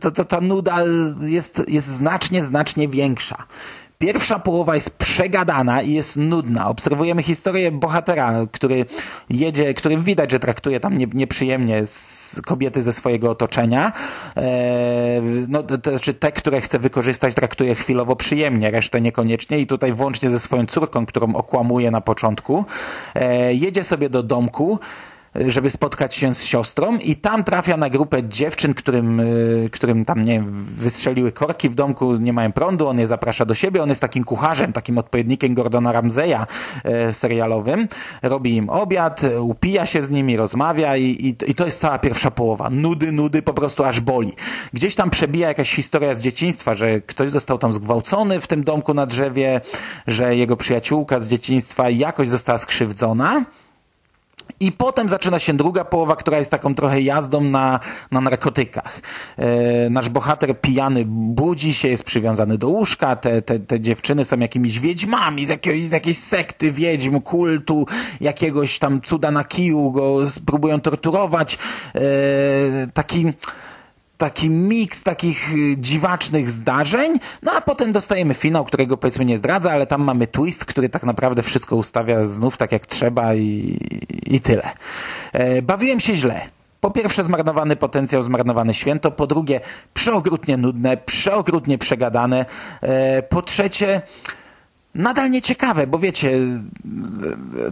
[0.00, 0.78] to, to, ta nuda
[1.20, 3.46] jest, jest znacznie, znacznie większa.
[3.98, 6.68] Pierwsza połowa jest przegadana i jest nudna.
[6.68, 8.86] Obserwujemy historię bohatera, który
[9.30, 11.82] jedzie, który widać, że traktuje tam nie, nieprzyjemnie
[12.46, 13.92] kobiety ze swojego otoczenia.
[14.36, 19.92] Eee, no, to znaczy te, które chce wykorzystać, traktuje chwilowo przyjemnie, resztę niekoniecznie i tutaj
[19.92, 22.64] włącznie ze swoją córką, którą okłamuje na początku.
[23.14, 24.78] Eee, jedzie sobie do domku,
[25.46, 30.22] żeby spotkać się z siostrą i tam trafia na grupę dziewczyn, którym, y, którym tam,
[30.22, 30.44] nie
[30.76, 34.24] wystrzeliły korki w domku, nie mają prądu, on je zaprasza do siebie, on jest takim
[34.24, 36.46] kucharzem, takim odpowiednikiem Gordona Ramseya
[36.84, 37.88] e, serialowym,
[38.22, 42.30] robi im obiad, upija się z nimi, rozmawia i, i, i to jest cała pierwsza
[42.30, 42.70] połowa.
[42.70, 44.32] Nudy, nudy, po prostu aż boli.
[44.72, 48.94] Gdzieś tam przebija jakaś historia z dzieciństwa, że ktoś został tam zgwałcony w tym domku
[48.94, 49.60] na drzewie,
[50.06, 53.44] że jego przyjaciółka z dzieciństwa jakoś została skrzywdzona,
[54.60, 57.80] i potem zaczyna się druga połowa, która jest taką trochę jazdą na,
[58.10, 59.00] na narkotykach.
[59.36, 64.38] E, nasz bohater pijany budzi się, jest przywiązany do łóżka, te, te, te dziewczyny są
[64.38, 67.86] jakimiś wiedźmami z jakiejś, z jakiejś sekty wiedźm, kultu,
[68.20, 71.58] jakiegoś tam cuda na kiju, go próbują torturować.
[71.94, 72.00] E,
[72.94, 73.26] taki
[74.18, 79.72] taki miks takich y, dziwacznych zdarzeń, no a potem dostajemy finał, którego powiedzmy nie zdradza,
[79.72, 83.78] ale tam mamy twist, który tak naprawdę wszystko ustawia znów tak jak trzeba i,
[84.26, 84.70] i tyle.
[85.32, 86.40] E, bawiłem się źle.
[86.80, 89.60] Po pierwsze zmarnowany potencjał, zmarnowane święto, po drugie
[89.94, 92.46] przeokrutnie nudne, przeokrutnie przegadane,
[92.80, 94.02] e, po trzecie
[94.98, 96.32] nadal nieciekawe, bo wiecie,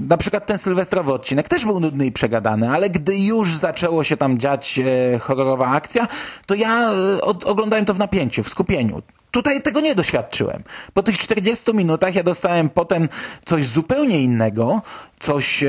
[0.09, 4.17] na przykład ten sylwestrowy odcinek też był nudny i przegadany, ale gdy już zaczęło się
[4.17, 6.09] tam dziać e, horrorowa akcja,
[6.47, 9.03] to ja e, oglądałem to w napięciu, w skupieniu.
[9.31, 10.63] Tutaj tego nie doświadczyłem.
[10.95, 13.09] Po tych 40 minutach ja dostałem potem
[13.45, 14.83] coś zupełnie innego,
[15.19, 15.69] coś e,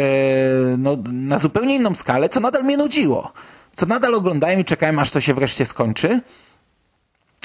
[0.78, 3.32] no, na zupełnie inną skalę, co nadal mnie nudziło.
[3.76, 6.22] Co nadal oglądałem i czekałem, aż to się wreszcie skończy.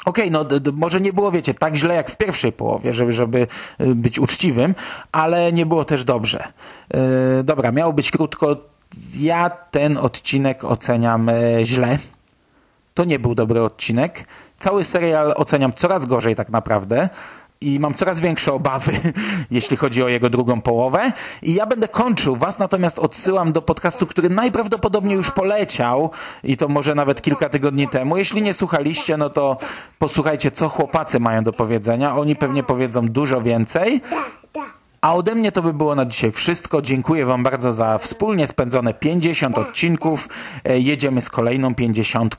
[0.04, 3.12] Okej, no d- d- może nie było, wiecie, tak źle jak w pierwszej połowie, żeby,
[3.12, 3.46] żeby
[3.80, 4.74] y, być uczciwym,
[5.12, 6.44] ale nie było też dobrze.
[6.94, 7.00] Yy,
[7.44, 8.56] dobra, miało być krótko.
[9.20, 11.34] Ja ten odcinek oceniam e,
[11.64, 11.98] źle.
[12.94, 14.26] To nie był dobry odcinek.
[14.58, 17.08] Cały serial oceniam coraz gorzej tak naprawdę.
[17.62, 18.92] I mam coraz większe obawy,
[19.50, 21.12] jeśli chodzi o jego drugą połowę.
[21.42, 22.36] I ja będę kończył.
[22.36, 26.10] Was natomiast odsyłam do podcastu, który najprawdopodobniej już poleciał
[26.44, 28.16] i to może nawet kilka tygodni temu.
[28.16, 29.56] Jeśli nie słuchaliście, no to
[29.98, 32.16] posłuchajcie, co chłopacy mają do powiedzenia.
[32.16, 34.00] Oni pewnie powiedzą dużo więcej.
[35.02, 36.82] A ode mnie to by było na dzisiaj wszystko.
[36.82, 40.28] Dziękuję Wam bardzo za wspólnie spędzone 50 odcinków.
[40.64, 42.36] E, Jedziemy z kolejną 50.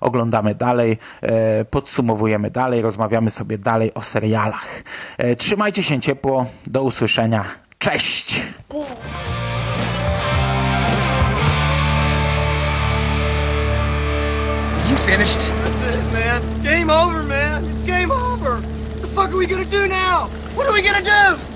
[0.00, 4.82] Oglądamy dalej, e, podsumowujemy dalej, rozmawiamy sobie dalej o serialach.
[5.18, 6.46] E, Trzymajcie się ciepło.
[6.66, 7.44] Do usłyszenia.
[7.78, 8.40] Cześć!
[14.90, 15.40] You finished?
[15.40, 16.62] That's it, man.
[16.62, 17.64] Game over, man.
[17.64, 18.50] It's game over.
[18.60, 20.28] What the fuck are we gonna do now?
[20.56, 21.55] What are we gonna do?